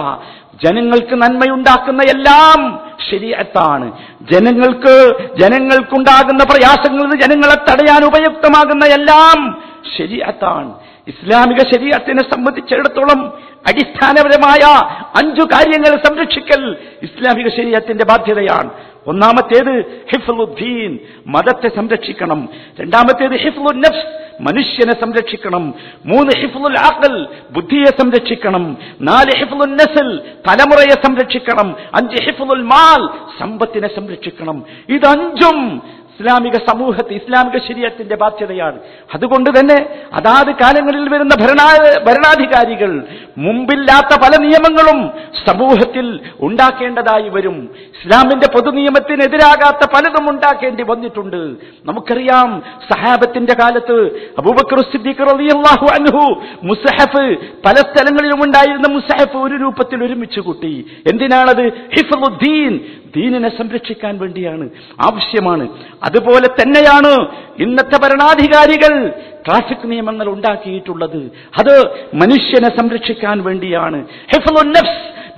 ജനങ്ങൾക്ക് 0.65 1.15
നന്മയുണ്ടാക്കുന്ന 1.15 2.03
എല്ലാം 2.03 2.81
ശരിയത്താണ് 3.11 3.93
ജനങ്ങൾക്ക് 4.21 5.13
ജനങ്ങൾക്കുണ്ടാകുന്ന 5.41 6.45
പ്രയാസങ്ങളിൽ 6.45 7.21
ജനങ്ങളെ 7.21 7.55
തടയാൻ 7.55 8.05
ഉപയുക്തമാകുന്ന 8.05 8.87
എല്ലാം 8.87 9.63
ശരിയത്താണ് 9.99 10.75
ഇസ്ലാമിക 11.09 11.59
ശരീരത്തിനെ 11.59 12.19
സംബന്ധിച്ചിടത്തോളം 12.19 13.39
അടിസ്ഥാനപരമായ 13.69 14.75
അഞ്ചു 15.17 15.45
കാര്യങ്ങൾ 15.45 16.05
സംരക്ഷിക്കൽ 16.05 16.77
ഇസ്ലാമിക 17.03 17.49
ശരീരത്തിന്റെ 17.49 18.05
ബാധ്യതയാണ്. 18.05 18.71
ഒന്നാമത്തേത് 19.07 20.05
ഹിഫ്ലുദ്ദീൻ 20.15 20.99
മതത്തെ 21.27 21.69
സംരക്ഷിക്കണം. 21.77 22.49
രണ്ടാമത്തേത് 22.81 23.33
ഹിഫ്ലു 23.33 23.73
നഫ്സ് 23.75 24.28
മനുഷ്യനെ 24.41 24.93
സംരക്ഷിക്കണം. 25.01 25.75
മൂന്ന് 26.07 26.31
ഹിഫുൽ 26.39 26.79
ആക്കൽ 26.79 27.29
ബുദ്ധിയെ 27.51 27.85
സംരക്ഷിക്കണം. 27.85 28.77
നാല് 29.01 29.39
ഹിഫുൽ 29.39 29.75
നസൽ 29.75 30.19
തലമുറയെ 30.19 30.95
സംരക്ഷിക്കണം. 31.07 31.77
അഞ്ച് 31.95 32.23
ഹിഫുൽ 32.23 32.63
മാൽ 32.63 33.09
സമ്പത്തിനെ 33.39 33.89
സംരക്ഷിക്കണം. 33.89 34.65
ഇതഞ്ചും 34.89 35.83
ഇസ്ലാമിക 36.21 36.53
സമൂഹത്തെ 36.53 37.15
ഇസ്ലാമിക 37.15 37.61
ശരീരത്തിന്റെ 37.69 38.17
ബാധ്യതയാണ്. 38.17 38.79
അതുകൊണ്ട് 39.15 39.51
തന്നെ 39.51 40.03
അതാത് 40.13 40.55
കാലങ്ങളിൽ 40.55 41.09
വരുന്ന 41.09 41.35
ഭരണാ 41.41 41.77
ഭരണാധികാരികൾ 42.07 43.05
മുമ്പില്ലാത്ത 43.39 44.21
പല 44.23 44.43
നിയമങ്ങളും 44.43 45.11
സമൂഹത്തിൽ 45.49 46.21
ഉണ്ടാക്കേണ്ടതായി 46.41 47.29
വരും. 47.29 47.75
ഇസ്ലാമിന്റെ 47.77 48.47
പൊതു 48.55 48.71
നിയമത്തിനെതിരാകാത്ത 48.71 49.91
പലതും 49.95 50.31
ഉണ്ടാക്കേണ്ടി 50.31 50.83
വന്നിട്ടുണ്ട്. 50.83 51.57
നമുക്കറിയാം 51.85 52.63
സഹാബത്തിന്റെ 52.93 53.53
കാലത്ത് 53.61 54.07
അബൂബക്കർ 54.39 54.81
സിദ്ദീഖ് 54.81 55.35
റളിയല്ലാഹു 55.35 55.87
അൻഹു 56.01 56.43
മുസഹഫ് 56.63 57.37
പല 57.67 57.75
സ്ഥലങ്ങളിലും 57.75 58.47
ഉണ്ടായിരുന്ന 58.47 58.93
മുസഹഫ് 58.93 59.37
ഒരു 59.37 59.55
രൂപത്തിൽ 59.55 60.05
ഒരുമിച്ച് 60.05 60.41
കൂട്ടി. 60.41 60.87
എന്തിനാണത്? 61.13 61.69
ഹിഫുദ്ദീൻ 61.69 62.81
ദീനിനെ 63.17 63.59
സംരക്ഷിക്കാൻ 63.59 64.19
വേണ്ടിയാണ്. 64.19 64.71
ആവശ്യമാണ്. 65.07 65.69
അതുപോലെ 66.09 66.47
തന്നെയാണ് 66.47 67.29
ഇന്നത്തെ 67.63 67.99
ഭരണാധികാരികൾ 67.99 69.09
ട്രാഫിക് 69.47 69.91
നിയമങ്ങൾ 69.91 70.29
ഉണ്ടാക്കിയിട്ടുള്ളത്. 70.29 71.21
അത് 71.59 71.75
മനുഷ്യനെ 72.15 72.79
സംരക്ഷിക്കാൻ 72.79 73.45
വേണ്ടിയാണ്. 73.45 74.05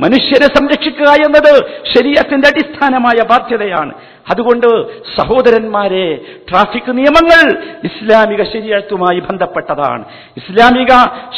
മനുഷ്യരെ 0.00 0.46
സംരക്ഷിക്കുക 0.46 1.10
എന്നത് 1.10 1.62
ശരീരത്തിന്റെ 1.94 2.48
അടിസ്ഥാനമായ 2.48 3.22
ബാധ്യതയാണ്. 3.30 3.92
അതുകൊണ്ട് 4.30 5.02
സഹോദരന്മാരെ 5.16 6.20
ട്രാഫിക് 6.50 6.98
നിയമങ്ങൾ 6.98 7.62
ഇസ്ലാമിക 7.84 8.42
ശരീരത്തുമായി 8.42 9.20
ബന്ധപ്പെട്ടതാണ്. 9.20 10.04
ഇസ്ലാമിക 10.36 10.86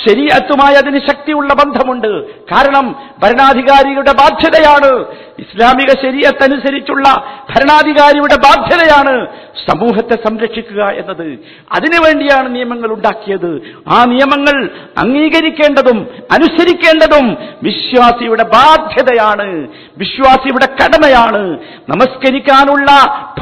ശരീരത്തുമായി 0.08 0.74
അതിന് 0.74 0.98
ശക്തിയുള്ള 1.08 1.54
ബന്ധമുണ്ട്. 1.54 2.34
കാരണം 2.34 2.92
ഭരണാധികാരിയുടെ 3.22 4.12
ബാധ്യതയാണ്. 4.12 5.06
ഇസ്ലാമിക 5.38 5.86
ശരീരത്തനുസരിച്ചുള്ള 5.86 7.08
ഭരണാധികാരിയുടെ 7.50 8.34
ബാധ്യതയാണ് 8.34 9.26
സമൂഹത്തെ 9.70 10.28
സംരക്ഷിക്കുക 10.28 10.84
എന്നത്. 10.84 11.38
അതിനുവേണ്ടിയാണ് 11.72 12.54
നിയമങ്ങൾ 12.54 12.92
ഉണ്ടാക്കിയത്. 12.92 13.62
ആ 13.88 14.04
നിയമങ്ങൾ 14.04 14.70
അംഗീകരിക്കേണ്ടതും 14.98 16.08
അനുസരിക്കേണ്ടതും 16.32 17.36
വിശ്വാസിയുടെ 17.62 18.42
ബാധ്യതയാണ്. 18.42 19.68
വിശ്വാസിയുടെ 19.98 20.66
കടമയാണ്. 20.72 21.58
നമസ്കരിക്കാനുള്ള 21.88 22.81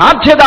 ബാധ്യത 0.00 0.44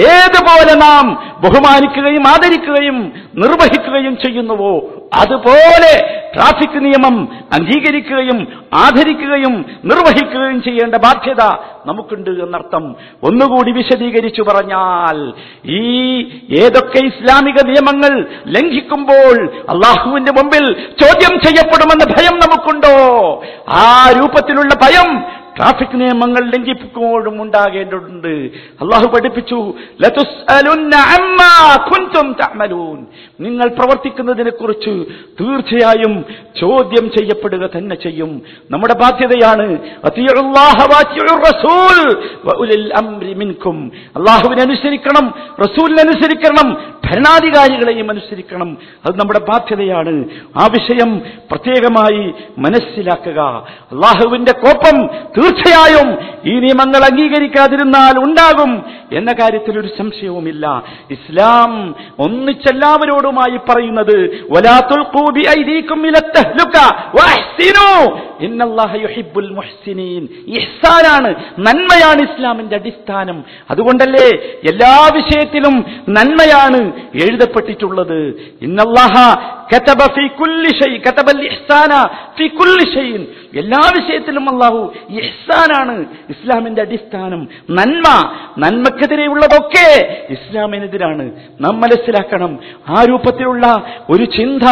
ഏതുപോലെ 0.00 0.74
നാം 0.74 1.06
ബഹുമാനിക്കുകയും 1.40 2.28
ആദരിക്കുകയും 2.28 3.12
നിർവഹിക്കുകയും 3.34 4.16
ചെയ്യുന്നുവോ 4.16 4.80
അതുപോലെ 5.22 6.22
ട്രാഫിക് 6.34 6.84
നിയമം 6.84 7.28
അംഗീകരിക്കുകയും 7.52 8.64
ആദരിക്കുകയും 8.74 9.66
നിർവഹിക്കുകയും 9.84 10.62
ചെയ്യേണ്ട 10.62 10.94
ബാധ്യത 10.94 11.42
നമുക്കുണ്ട് 11.86 12.30
എന്നർത്ഥം. 12.30 12.96
ഒന്നുകൂടി 13.22 13.72
വിശദീകരിച്ചു 13.72 14.42
പറഞ്ഞാൽ 14.42 15.32
ഈ 15.64 15.82
ഏതൊക്കെ 16.62 17.06
ഇസ്ലാമിക 17.06 17.54
നിയമങ്ങൾ 17.66 18.28
ലംഘിക്കുമ്പോൾ 18.46 19.36
അള്ളാഹുവിന്റെ 19.46 20.32
മുമ്പിൽ 20.32 20.72
ചോദ്യം 20.74 21.40
ചെയ്യപ്പെടുമെന്ന 21.40 22.04
ഭയം 22.04 22.36
നമുക്കുണ്ടോ? 22.36 22.96
ആ 23.68 24.10
രൂപത്തിലുള്ള 24.18 24.74
ഭയം 24.74 25.24
ട്രാഫിക് 25.56 26.00
നിയമങ്ങൾ 26.00 26.50
ലംഘിക്കുമ്പോഴും 26.50 27.42
ഉണ്ടാകേണ്ടതുണ്ട്. 27.42 28.50
അള്ളാഹു 28.82 29.06
പഠിപ്പിച്ചു 29.06 29.74
നിങ്ങൾ 33.40 33.68
പ്രവർത്തിക്കുന്നതിനെ 33.68 34.50
കുറിച്ച് 34.50 35.04
തീർച്ചയായും 35.40 36.24
ചോദ്യം 36.60 37.10
ചെയ്യപ്പെടുക 37.10 37.70
തന്നെ 37.76 37.96
ചെയ്യും. 37.96 38.42
നമ്മുടെ 38.70 38.94
ബാധ്യതയാണ് 38.94 39.78
അള്ളാഹുവിനെ 44.16 44.62
അനുസരിക്കണം 44.62 45.34
റസൂലിനെ 45.60 46.00
അനുസരിക്കണം 46.00 46.94
ഭരണാധികാരികളെയും 47.04 48.10
അനുസരിക്കണം. 48.10 48.78
അത് 49.06 49.20
നമ്മുടെ 49.20 49.38
ബാധ്യതയാണ്. 49.38 50.24
ആ 50.56 50.66
വിഷയം 50.66 51.18
പ്രത്യേകമായി 51.50 52.34
മനസ്സിലാക്കുക. 52.58 53.40
അള്ളാഹുവിന്റെ 53.92 54.52
കോപ്പം 54.52 55.08
തീർച്ചയായും 55.44 56.18
ഈ 56.46 56.60
നിയമങ്ങൾ 56.60 57.04
അംഗീകരിക്കാതിരുന്നാൽ 57.04 58.18
ഉണ്ടാകും 58.18 58.84
എന്ന 59.12 59.32
കാര്യത്തിൽ 59.32 59.80
ഒരു 59.80 59.88
സംശയവുമില്ല. 59.98 60.82
ഇസ്ലാം 61.10 61.94
ഒന്നിച്ചെല്ലാവരോടുമായി 62.18 63.56
പറയുന്നത് 63.56 64.46
ഇഹ്സാനാണ് 70.46 71.34
നന്മയാണ് 71.58 72.22
ഇസ്ലാമിന്റെ 72.22 72.76
അടിസ്ഥാനം. 72.76 73.44
അതുകൊണ്ടല്ലേ 73.70 74.28
എല്ലാ 74.70 75.10
വിഷയത്തിലും 75.14 75.84
നന്മയാണ് 76.08 76.92
എഴുതപ്പെട്ടിട്ടുള്ളത്. 77.14 78.40
ഇന്നല്ലാഹ 78.62 79.36
എല്ലാ 83.56 83.90
വിഷയത്തിലും 83.96 84.50
അല്ലാഹു 84.50 84.92
ഇഹ്സാനാണ് 85.34 86.04
ഇസ്ലാമിന്റെ 86.30 86.82
അടിസ്ഥാനം. 86.82 87.48
നന്മ 87.70 88.32
നന്മക്കെതിരെയുള്ളതൊക്കെ 88.58 90.16
ഇസ്ലാമിനെതിരാണ്. 90.30 91.30
നാം 91.60 91.80
മനസ്സിലാക്കണം 91.80 92.58
ആ 92.88 93.04
രൂപത്തിലുള്ള 93.04 93.82
ഒരു 94.10 94.24
ചിന്ത 94.24 94.62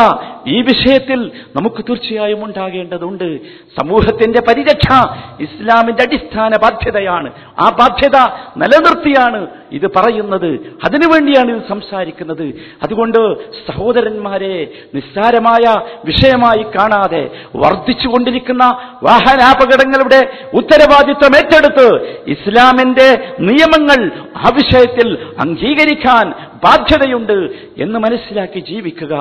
ഈ 0.46 0.60
വിഷയത്തിൽ 0.60 1.32
നമുക്ക് 1.56 1.84
തീർച്ചയായും 1.84 2.44
ഉണ്ടാകേണ്ടതുണ്ട്. 2.44 3.38
സമൂഹത്തിന്റെ 3.80 4.40
പരിരക്ഷ 4.48 5.06
ഇസ്ലാമിന്റെ 5.40 6.02
അടിസ്ഥാന 6.02 6.50
ബാധ്യതയാണ്. 6.62 7.32
ആ 7.60 7.70
ബാധ്യത 7.70 8.16
നിലനിർത്തിയാണ് 8.56 9.46
ഇത് 9.72 9.86
പറയുന്നത്. 9.86 10.50
അതിനുവേണ്ടിയാണ് 10.84 11.56
ഇത് 11.56 11.62
സംസാരിക്കുന്നത്. 11.68 12.54
അതുകൊണ്ട് 12.82 13.34
സഹോദരന്മാരെ 13.66 14.72
നിസ്സാരമായ 14.94 15.74
വിഷയമായി 16.04 16.62
കാണാതെ 16.62 17.30
വർദ്ധിച്ചുകൊണ്ടിരിക്കുന്ന 17.56 18.64
വാഹനാപകടങ്ങളുടെ 19.02 20.48
ഉത്തരവാദിത്വം 20.59 21.33
ഏറ്റെടുത്ത് 21.39 21.87
ഇസ്ലാമിന്റെ 22.35 23.07
നിയമങ്ങൾ 23.47 23.99
ആ 24.41 24.49
വിഷയത്തിൽ 24.57 25.07
അംഗീകരിക്കാൻ 25.43 26.25
ബാധ്യതയുണ്ട് 26.63 27.35
എന്ന് 27.83 27.97
മനസ്സിലാക്കി 28.03 28.61
ജീവിക്കുക 28.69 29.13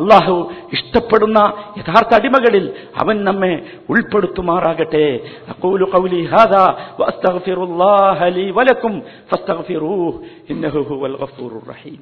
അള്ളാഹു 0.00 0.36
ഇഷ്ടപ്പെടുന്ന 0.76 1.40
യഥാർത്ഥ 1.80 2.12
അടിമകളിൽ 2.18 2.64
അവൻ 3.02 3.16
നമ്മെ 3.28 3.52
ഉൾപ്പെടുത്തുമാറാകട്ടെ 3.92 5.06
അഖൂലു 5.52 5.86
ഖൗലി 5.92 6.22
ഹാദാ 6.32 6.64
വഅസ്തഗ്ഫിറുല്ലാഹ 7.00 8.30
ലീ 8.36 8.46
വലക്കും 8.58 8.94
ഫസ്തഗ്ഫിറൂഹു 9.32 10.08
ഇന്നഹു 10.54 10.82
ഹുവൽ 10.90 11.16
ഗഫൂറുർ 11.22 11.66
റഹീം 11.72 12.00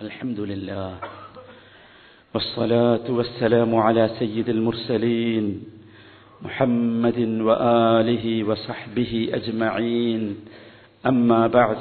അൽഹംദുലില്ലാ 0.00 0.84
والصلاة 2.34 3.06
والسلام 3.10 3.70
على 3.78 4.04
سيد 4.20 4.48
المرسلين 4.48 5.44
محمد 6.44 7.18
وآله 7.40 8.26
وصحبه 8.44 9.12
أجمعين 9.32 10.22
أما 11.04 11.40
بعد 11.48 11.78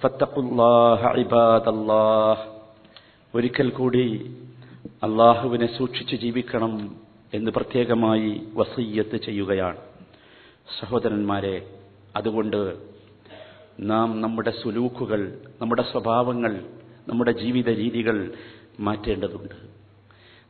فاتقوا 0.00 0.44
الله 0.44 1.00
عباد 1.14 1.66
الله 1.74 2.36
ഒരിക്കൽ 3.34 3.68
കൂടി 3.72 4.04
അള്ളാഹുവിനെ 5.02 5.66
സൂക്ഷിച്ച് 5.74 6.16
ജീവിക്കണം 6.22 6.72
എന്ന് 7.32 7.50
പ്രത്യേകമായി 7.56 8.28
വസയ്യത്ത് 8.56 9.16
ചെയ്യുകയാണ് 9.26 9.80
സഹോദരന്മാരെ 10.68 11.56
അതുകൊണ്ട് 12.14 12.60
നാം 13.90 14.08
നമ്മുടെ 14.22 14.52
സുലൂക്കുകൾ 14.62 15.20
നമ്മുടെ 15.60 15.84
സ്വഭാവങ്ങൾ 15.90 16.52
നമ്മുടെ 17.08 17.32
ജീവിത 17.42 17.68
രീതികൾ 17.82 18.16
മാറ്റേണ്ടതുണ്ട് 18.86 19.56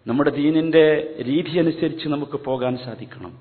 നമ്മുടെ 0.08 0.30
ദീനിന്റെ 0.30 1.16
രീതി 1.28 1.58
അനുസരിച്ച് 1.58 2.08
നമുക്ക് 2.08 2.44
പോകാൻ 2.44 2.78
സാധിക്കണം. 2.78 3.38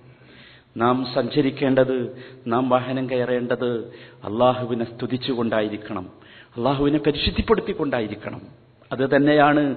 നാം 0.76 1.06
സഞ്ചരിക്കേണ്ടത് 1.14 2.24
നാം 2.46 2.68
വാഹനം 2.68 3.10
കയറേണ്ടത് 3.10 3.92
അള്ളാഹുവിനെ 4.24 4.84
സ്തുതിച്ചുകൊണ്ടായിരിക്കണം. 4.84 6.10
അള്ളാഹുവിനെ 6.56 6.98
പരിശുദ്ധിപ്പെടുത്തിക്കൊണ്ടായിരിക്കണം. 6.98 8.40
അത് 8.92 9.16
തന്നെയാണ് 9.16 9.76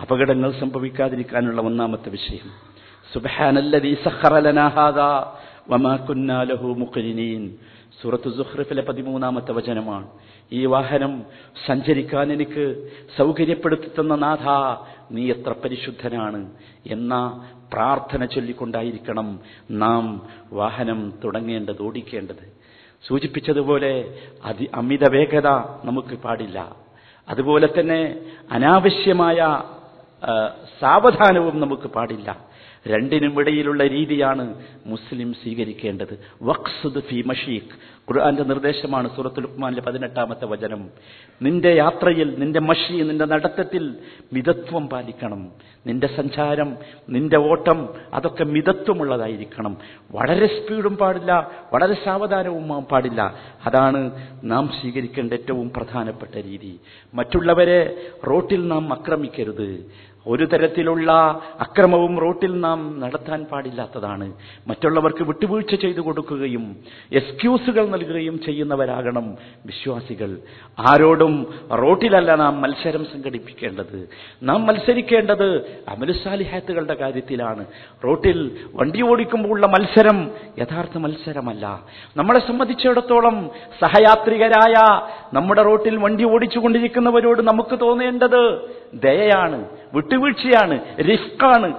അപകടങ്ങൾ 0.00 0.60
സംഭവിക്കാതിരിക്കാനുള്ള 0.60 1.62
ഒന്നാമത്തെ 1.62 2.10
വിഷയം. 2.10 2.74
സുബഹാനല്ലദീ 3.14 3.94
സഖറ 3.94 4.38
ലനാ 5.70 5.72
ഹാദാ 5.72 5.72
വമാ 5.72 5.96
കുന്നാ 5.96 6.42
ലഹു 6.42 6.68
മുഖരിനീൻ 6.78 7.42
സൂറത്ത് 8.00 8.28
സുഹ്റിഫിലെ 8.36 8.82
പതിമൂന്നാമത്തെ 8.82 9.52
വചനമാണ്. 9.52 10.08
ഈ 10.52 10.66
വാഹനം 10.66 11.12
സഞ്ചരിക്കാൻ 11.66 12.32
എനിക്ക് 12.32 12.64
സൗകര്യപ്പെടുത്തി 13.16 13.88
തന്ന 13.88 14.14
നാഥ 14.14 14.46
നീ 15.14 15.22
എത്ര 15.30 15.52
പരിശുദ്ധനാണ് 15.52 16.40
എന്ന 16.86 17.12
പ്രാർത്ഥന 17.72 18.24
ചൊല്ലിക്കൊണ്ടായിരിക്കണം 18.24 19.40
നാം 19.70 20.04
വാഹനം 20.52 21.00
തുടങ്ങേണ്ടത് 21.24 21.82
ഓടിക്കേണ്ടത്. 21.82 22.44
സൂചിപ്പിച്ചതുപോലെ 23.06 23.92
അതി 24.44 24.70
അമിത 24.74 25.04
വേഗത 25.10 25.48
നമുക്ക് 25.84 26.14
പാടില്ല. 26.24 26.58
അതുപോലെ 27.28 27.68
തന്നെ 27.68 28.00
അനാവശ്യമായ 28.52 29.38
സാവധാനവും 30.80 31.60
നമുക്ക് 31.60 31.88
പാടില്ല. 31.88 32.53
രണ്ടിനും 32.88 33.40
ഇടയിലുള്ള 33.40 33.86
രീതിയാണ് 33.86 34.54
മുസ്ലിം 34.86 35.34
സ്വീകരിക്കേണ്ടത്. 35.34 36.20
വക്സുദ് 36.42 37.02
ഫി 37.02 37.22
മഷീഖ്. 37.26 37.94
ഖുർആന്റെ 38.10 38.42
നിർദ്ദേശമാണ് 38.42 39.16
സൂറത്തുൽ 39.16 39.40
ലുക്മാനിലെ 39.40 39.82
പതിനെട്ടാമത്തെ 39.82 40.46
വചനം. 40.46 40.90
നിന്റെ 41.42 41.74
യാത്രയിൽ 41.74 42.34
നിന്റെ 42.38 42.60
മഷി 42.60 42.92
നിന്റെ 42.92 43.24
നടത്തത്തിൽ 43.24 43.94
മിതത്വം 44.32 44.88
പാലിക്കണം. 44.88 45.52
നിന്റെ 45.86 46.06
സഞ്ചാരം 46.06 46.76
നിന്റെ 47.08 47.38
ഓട്ടം 47.38 47.88
അതൊക്കെ 48.14 48.44
മിതത്വമുള്ളതായിരിക്കണം. 48.44 49.76
വളരെ 50.10 50.46
സ്പീഡും 50.46 50.96
പാടില്ല 50.96 51.50
വളരെ 51.72 51.96
സാവധാനവും 52.04 52.68
പാടില്ല. 52.68 53.34
അതാണ് 53.66 54.10
നാം 54.44 54.70
സ്വീകരിക്കേണ്ട 54.80 55.32
ഏറ്റവും 55.32 55.70
പ്രധാനപ്പെട്ട 55.70 56.34
രീതി. 56.34 56.80
മറ്റുള്ളവരെ 57.14 58.08
റോട്ടിൽ 58.30 58.68
നാം 58.68 58.92
ആക്രമിക്കരുത്. 58.92 59.90
ഒരു 60.26 60.44
തരത്തിലുള്ള 60.44 61.12
അക്രമവും 61.60 62.18
റോട്ടിൽ 62.18 62.60
നാം 62.60 63.00
നടത്താൻ 63.00 63.44
പാടില്ലാത്തതാണ്. 63.44 64.32
മറ്റുള്ളവർക്ക് 64.66 65.22
വിട്ടുവീഴ്ച 65.22 65.74
ചെയ്തു 65.74 66.00
കൊടുക്കുകയും 66.00 66.76
എക്സ്ക്യൂസുകൾ 67.12 67.86
നൽകുകയും 67.86 68.40
ചെയ്യുന്നവരാകണം 68.46 69.36
വിശ്വാസികൾ. 69.66 70.36
ആരോടും 70.78 71.54
റോട്ടിലല്ല 71.72 72.34
നാം 72.34 72.60
മത്സരം 72.60 73.04
സംഘടിപ്പിക്കേണ്ടത്. 73.04 74.08
നാം 74.42 74.66
മത്സരിക്കേണ്ടത് 74.66 75.56
അമലുസാലിഹാത്തുകളുടെ 75.88 76.94
കാര്യത്തിലാണ്. 76.94 77.66
റോട്ടിൽ 78.04 78.56
വണ്ടി 78.74 79.02
ഓടിക്കുമ്പോഴുള്ള 79.02 79.66
മത്സരം 79.66 80.30
യഥാർത്ഥ 80.58 80.98
മത്സരമല്ല. 80.98 81.82
നമ്മളെ 82.16 82.38
സംബന്ധിച്ചിടത്തോളം 82.38 83.50
സഹയാത്രികരായ 83.80 85.00
നമ്മുടെ 85.32 85.62
റോട്ടിൽ 85.62 85.96
വണ്ടി 85.96 86.24
ഓടിച്ചുകൊണ്ടിരിക്കുന്നവരോട് 86.24 87.42
നമുക്ക് 87.42 87.80
തോന്നേണ്ടത് 87.80 88.60
ദയയാണ്. 88.94 89.64
വിട്ടുവീഴ്ചയാണ് 90.16 90.80
റിഫ്ഖാണ് 90.98 91.74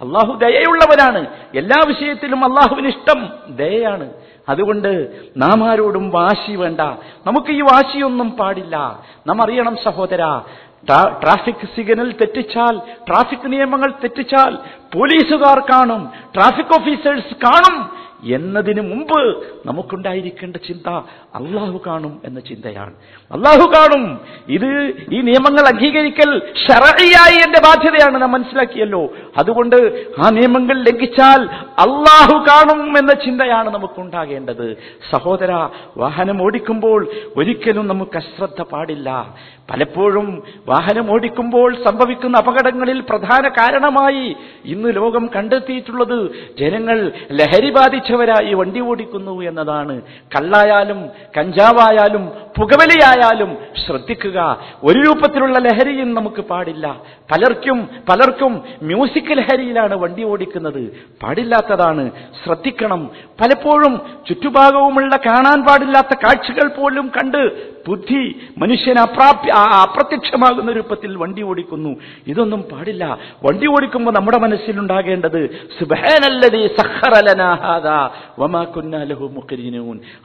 അല്ലാഹു 0.00 0.38
ദയയുള്ളവനാണ്. 0.38 1.26
എല്ലാ 1.54 1.82
വിഷയത്തിലും 1.86 2.44
അല്ലാഹുവിന് 2.44 2.88
ഇഷ്ടം 2.88 3.28
ദയയാണ്. 3.56 4.10
അതുകൊണ്ട് 4.48 5.10
നാം 5.36 5.70
ആരോടും 5.70 6.10
വാശി 6.10 6.56
വേണ്ട. 6.56 6.80
നമുക്ക് 7.26 7.52
ഈ 7.52 7.60
വാശിയൊന്നും 7.60 8.30
പാടില്ല. 8.30 9.02
നാം 9.26 9.42
അറിയണം 9.42 9.76
സഹോദര 9.84 10.40
ട്രാഫിക് 10.88 11.68
സിഗ്നൽ 11.76 12.10
തെറ്റിച്ചാൽ 12.12 12.78
ട്രാഫിക് 12.78 13.52
നിയമങ്ങൾ 13.52 13.90
തെറ്റിച്ചാൽ 13.90 14.56
പോലീസുകാർ 14.94 15.58
കാണും 15.58 16.10
ട്രാഫിക് 16.34 16.80
ഓഫീസേഴ്സ് 16.80 17.34
കാണും. 17.34 18.05
എന്നതിന് 18.24 18.80
മുമ്പ് 18.80 19.46
നമുക്കുണ്ടായിരിക്കേണ്ട 19.66 20.56
ചിന്ത 20.56 20.90
അള്ളാഹു 21.34 21.80
കാണും 21.86 22.20
എന്ന 22.24 22.40
ചിന്തയാണ്. 22.40 22.94
അള്ളാഹു 23.32 23.72
കാണും. 23.76 24.20
ഇത് 24.48 24.88
ഈ 25.12 25.20
നിയമങ്ങൾ 25.20 25.74
അംഗീകരിക്കൽ 25.74 26.38
ഷറയായി 26.38 27.36
എന്റെ 27.36 27.60
ബാധ്യതയാണ്. 27.60 28.22
നാം 28.22 28.32
മനസ്സിലാക്കിയല്ലോ. 28.32 29.04
അതുകൊണ്ട് 29.38 30.06
ആ 30.26 30.30
നിയമങ്ങൾ 30.30 30.82
ലംഘിച്ചാൽ 30.82 31.40
അള്ളാഹു 31.78 32.38
കാണും 32.38 32.98
എന്ന 32.98 33.12
ചിന്തയാണ് 33.24 33.74
നമുക്കുണ്ടാകേണ്ടത്. 33.74 34.76
സഹോദര 35.10 35.68
വാഹനം 35.96 36.42
ഓടിക്കുമ്പോൾ 36.42 37.08
ഒരിക്കലും 37.36 37.88
നമുക്ക് 37.88 38.16
അശ്രദ്ധ 38.16 38.62
പാടില്ല. 38.62 39.34
പലപ്പോഴും 39.70 40.42
വാഹനം 40.66 41.12
ഓടിക്കുമ്പോൾ 41.12 41.74
സംഭവിക്കുന്ന 41.84 42.36
അപകടങ്ങളിൽ 42.38 43.00
പ്രധാന 43.00 43.48
കാരണമായി 43.48 44.36
ഇന്ന് 44.64 44.96
ലോകം 44.96 45.30
കണ്ടെത്തിയിട്ടുള്ളത് 45.36 46.30
ജനങ്ങൾ 46.58 47.12
ലഹരി 47.32 47.70
ബാധിച്ചവരായി 48.06 48.54
വണ്ടി 48.54 48.80
ഓടിക്കുന്നു 48.80 49.40
എന്നതാണ്. 49.40 50.00
കള്ളായാലും 50.36 51.08
കഞ്ചാവായാലും 51.38 52.26
പുകവലിയായാലും 52.58 53.58
ശ്രദ്ധിക്കുക. 53.86 54.60
ഒരു 54.84 54.98
രൂപത്തിലുള്ള 54.98 55.58
ലഹരിയും 55.58 56.14
നമുക്ക് 56.14 56.40
പാടില്ല. 56.40 56.86
പലർക്കും 57.30 57.88
പലർക്കും 58.08 58.62
മ്യൂസിക് 58.82 59.30
ലഹരിയിലാണ് 59.30 59.94
വണ്ടി 59.94 60.24
ഓടിക്കുന്നത്. 60.24 61.06
പാടില്ലാത്തതാണ്. 61.22 62.10
ശ്രദ്ധിക്കണം. 62.44 63.10
പലപ്പോഴും 63.40 64.00
ചുറ്റുഭാഗവുമുള്ള 64.28 65.16
കാണാൻ 65.16 65.64
പാടില്ലാത്ത 65.64 66.18
കാഴ്ചകൾ 66.24 66.68
പോലും 66.68 67.08
കണ്ട് 67.08 67.42
ബുദ്ധി 67.88 68.40
മനുഷ്യന് 68.58 69.00
അപ്രാപ്യ 69.00 69.52
അപ്രത്യക്ഷമാകുന്ന 69.82 70.72
രൂപത്തിൽ 70.72 71.16
വണ്ടി 71.16 71.42
ഓടിക്കുന്നു. 71.42 71.96
ഇതൊന്നും 72.26 72.62
പാടില്ല. 72.62 73.18
വണ്ടി 73.44 73.66
ഓടിക്കുമ്പോൾ 73.66 74.12
നമ്മുടെ 74.12 74.38
മനസ്സിലുണ്ടാകേണ്ടത് 74.38 75.50
സുബ്ഹാനല്ലദീ 75.78 76.66
സഖറ 76.66 77.14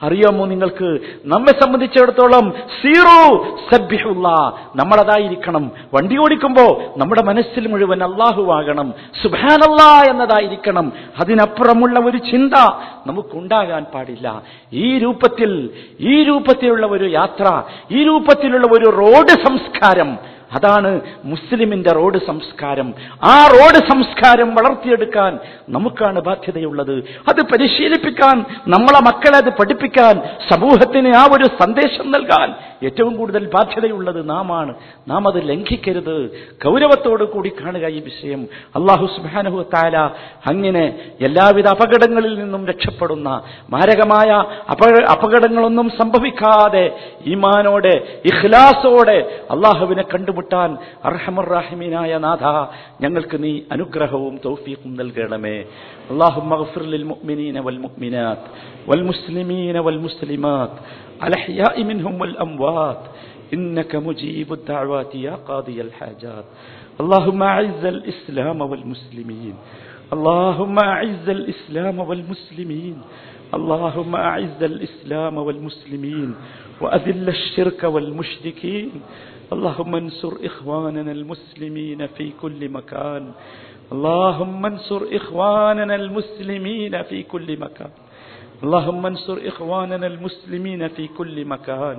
അറിയാമോ 0.02 0.46
നിങ്ങൾക്ക്? 0.46 0.98
നമ്മെ 1.24 1.60
സംബന്ധിച്ചിടത്തോളം 1.60 2.50
സീറോ 2.50 3.46
സബ്ബിഹുല്ലാ 3.72 4.52
നമ്മളതായിരിക്കണം. 4.76 5.70
വണ്ടി 5.94 6.18
ഓടിക്കുമ്പോൾ 6.18 6.98
നമ്മുടെ 6.98 7.22
മനസ്സിൽ 7.22 7.66
മുഴുവൻ 7.66 8.04
അള്ളാഹുവാകണം 8.04 8.94
സുബാനല്ലാ 9.22 10.02
എന്നതായിരിക്കണം. 10.10 10.92
അതിനപ്പുറമുള്ള 11.20 12.00
ഒരു 12.00 12.18
ചിന്ത 12.18 12.54
നമുക്കുണ്ടാകാൻ 13.06 13.84
പാടില്ല. 13.94 14.42
ഈ 14.72 14.98
രൂപത്തിൽ 14.98 15.70
ഈ 16.00 16.24
രൂപത്തിലുള്ള 16.24 16.86
ഒരു 16.86 17.04
യാത്ര 17.04 17.62
ഈ 17.90 18.04
രൂപത്തിലുള്ള 18.04 18.66
ഒരു 18.66 18.96
റോഡ് 18.96 19.48
സംസ്കാരം 19.48 20.18
അതാണ് 20.52 21.00
മുസ്ലിമിന്റെ 21.24 21.90
റോഡ് 21.90 22.26
സംസ്കാരം. 22.26 22.94
ആ 23.24 23.46
റോഡ് 23.46 23.88
സംസ്കാരം 23.90 24.54
വളർത്തിയെടുക്കാൻ 24.54 25.38
നമുക്കാണ് 25.68 26.20
ബാധ്യതയുള്ളത്. 26.20 27.04
അത് 27.28 27.42
പരിശീലിപ്പിക്കാൻ 27.42 28.44
നമ്മളെ 28.68 29.00
മക്കളെ 29.00 29.36
അത് 29.36 29.50
പഠിപ്പിക്കാൻ 29.50 30.22
സമൂഹത്തിന് 30.52 31.16
ആ 31.16 31.28
ഒരു 31.32 31.44
സന്ദേശം 31.44 32.10
നൽകാൻ 32.10 32.54
ഏറ്റവും 32.84 33.16
കൂടുതൽ 33.16 33.46
ബാധ്യതയുള്ളത് 33.46 34.28
നാമാണ്. 34.28 34.74
നാം 35.08 35.28
അത് 35.28 35.48
ലംഘിക്കരുത്. 35.48 36.30
ഗൗരവത്തോടു 36.64 37.24
കൂടി 37.24 37.48
കാണുക 37.48 37.86
ഈ 37.86 38.00
വിഷയം. 38.00 38.42
അള്ളാഹു 38.76 39.06
സുബാനഹു 39.06 39.66
താല 39.74 39.96
അങ്ങനെ 40.46 40.98
എല്ലാവിധ 41.20 41.66
അപകടങ്ങളിൽ 41.66 42.38
നിന്നും 42.38 42.66
രക്ഷപ്പെടുന്ന 42.66 43.42
മാരകമായ 43.70 44.30
അപക- 44.70 45.06
അപകടങ്ങളൊന്നും 45.06 45.90
സംഭവിക്കാതെ 45.90 46.98
ഈമാനോടെ 47.26 48.20
ഇഖ്ലാസോടെ 48.24 49.40
അള്ളാഹുവിനെ 49.50 50.02
കണ്ടുമുട്ടാൻ 50.41 50.71
അർഹമറാഹിമീനായ 51.09 52.13
നാഥ 52.25 52.43
ഞങ്ങൾക്ക് 53.03 53.37
നീ 53.43 53.53
അനുഗ്രഹവും 53.75 54.35
തൗഫീഖും 54.47 54.91
നൽകണമേ 55.01 55.57
اللهم 56.11 56.49
اغفر 56.53 56.83
للمؤمنين 56.93 57.55
والمؤمنات 57.65 58.43
والمسلمين 58.89 59.75
والمسلمات 59.85 60.73
الأحياء 61.23 61.75
منهم 61.83 62.13
والأموات 62.21 63.01
إنك 63.55 63.91
مجيب 64.07 64.49
الدعوات 64.53 65.11
يا 65.17 65.35
قاضي 65.49 65.77
الحاجات 65.81 66.45
اللهم 67.01 67.41
أعز 67.53 67.83
الإسلام 67.85 68.57
والمسلمين 68.61 69.55
اللهم 70.13 70.77
أعز 70.93 71.27
الإسلام 71.29 71.97
والمسلمين 71.99 72.97
اللهم 73.53 74.13
أعز 74.29 74.59
الإسلام 74.63 75.35
والمسلمين 75.37 76.29
وأذل 76.81 77.27
الشرك 77.29 77.81
والمشركين 77.93 78.89
اللهم 79.52 79.94
انصر 79.94 80.32
إخواننا 80.44 81.12
المسلمين 81.12 82.06
في 82.06 82.32
كل 82.42 82.68
مكان. 82.68 83.32
اللهم 83.92 84.66
انصر 84.66 85.02
إخواننا 85.12 85.94
المسلمين 85.94 87.02
في 87.02 87.22
كل 87.22 87.48
مكان. 87.60 87.90
اللهم 88.62 89.06
انصر 89.06 89.38
إخواننا 89.46 90.06
المسلمين 90.06 90.88
في 90.88 91.08
كل 91.08 91.44
مكان. 91.44 91.98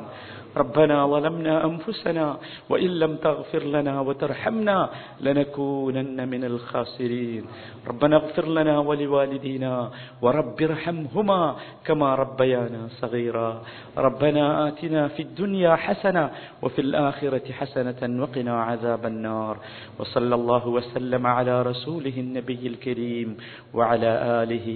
ربنا 0.57 1.07
ظلمنا 1.07 1.65
أنفسنا 1.65 2.37
وإن 2.69 2.91
لم 2.99 3.15
تغفر 3.17 3.63
لنا 3.63 4.01
وترحمنا 4.01 4.89
لنكونن 5.21 6.29
من 6.29 6.43
الخاسرين. 6.43 7.43
ربنا 7.87 8.15
اغفر 8.15 8.45
لنا 8.47 8.79
ولوالدينا 8.79 9.91
ورب 10.21 10.61
ارحمهما 10.61 11.55
كما 11.85 12.15
ربيانا 12.15 12.87
صغيرا. 13.01 13.61
ربنا 13.97 14.67
آتنا 14.67 15.07
في 15.07 15.21
الدنيا 15.21 15.75
حسنة 15.75 16.31
وفي 16.61 16.81
الآخرة 16.81 17.51
حسنة 17.51 18.21
وقنا 18.21 18.63
عذاب 18.63 19.05
النار. 19.05 19.57
وصلى 19.99 20.35
الله 20.35 20.67
وسلم 20.67 21.27
على 21.27 21.61
رسوله 21.61 22.15
النبي 22.17 22.67
الكريم 22.67 23.37
وعلى 23.73 24.11
آله 24.43 24.67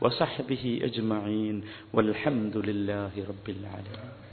وصحبه 0.00 0.80
أجمعين. 0.82 1.64
والحمد 1.92 2.56
لله 2.56 3.12
رب 3.28 3.46
العالمين. 3.48 4.23